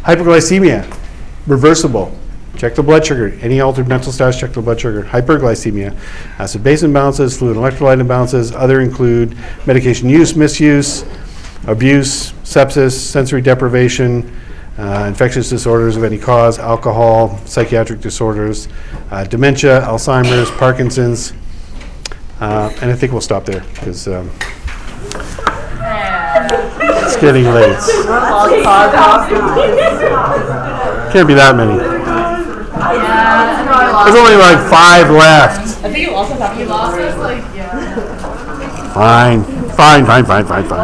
Hypoglycemia, 0.03 0.90
reversible. 1.47 2.16
Check 2.61 2.75
the 2.75 2.83
blood 2.83 3.07
sugar. 3.07 3.38
Any 3.40 3.62
altered 3.62 3.88
mental 3.88 4.12
status, 4.12 4.38
check 4.38 4.53
the 4.53 4.61
blood 4.61 4.79
sugar. 4.79 5.03
Hyperglycemia, 5.05 5.96
acid 6.38 6.62
base 6.62 6.83
imbalances, 6.83 7.38
fluid 7.38 7.57
electrolyte 7.57 8.03
imbalances. 8.03 8.55
Other 8.55 8.83
include 8.83 9.35
medication 9.66 10.11
use, 10.11 10.37
misuse, 10.37 11.07
abuse, 11.66 12.33
sepsis, 12.44 12.90
sensory 12.92 13.40
deprivation, 13.40 14.31
uh, 14.77 15.07
infectious 15.09 15.49
disorders 15.49 15.96
of 15.96 16.05
any 16.05 16.18
cause, 16.18 16.59
alcohol, 16.59 17.40
psychiatric 17.46 18.03
disorders, 18.03 18.68
uh, 19.11 19.25
dementia, 19.25 19.81
Alzheimer's, 19.81 20.51
Parkinson's. 20.51 21.33
Uh, 22.40 22.70
and 22.83 22.90
I 22.90 22.94
think 22.94 23.12
we'll 23.12 23.23
stop 23.23 23.46
there 23.46 23.64
because 23.73 24.07
um, 24.07 24.31
it's 27.01 27.16
getting 27.16 27.44
late. 27.44 27.79
Can't 31.11 31.27
be 31.27 31.33
that 31.33 31.55
many. 31.57 31.89
There's 32.81 34.16
only 34.16 34.37
like 34.37 34.59
five 34.71 35.11
left. 35.11 35.85
I 35.85 35.93
think 35.93 35.99
you 35.99 36.12
lost 36.12 36.33
us 36.33 36.40
after 36.40 36.61
you 36.61 36.66
lost 36.66 36.99
us, 36.99 37.19
like, 37.19 37.45
yeah. 37.55 37.71
Fine, 38.95 39.45
fine, 39.77 40.07
fine, 40.07 40.25
fine, 40.25 40.45
fine, 40.47 40.64
fine. 40.64 40.79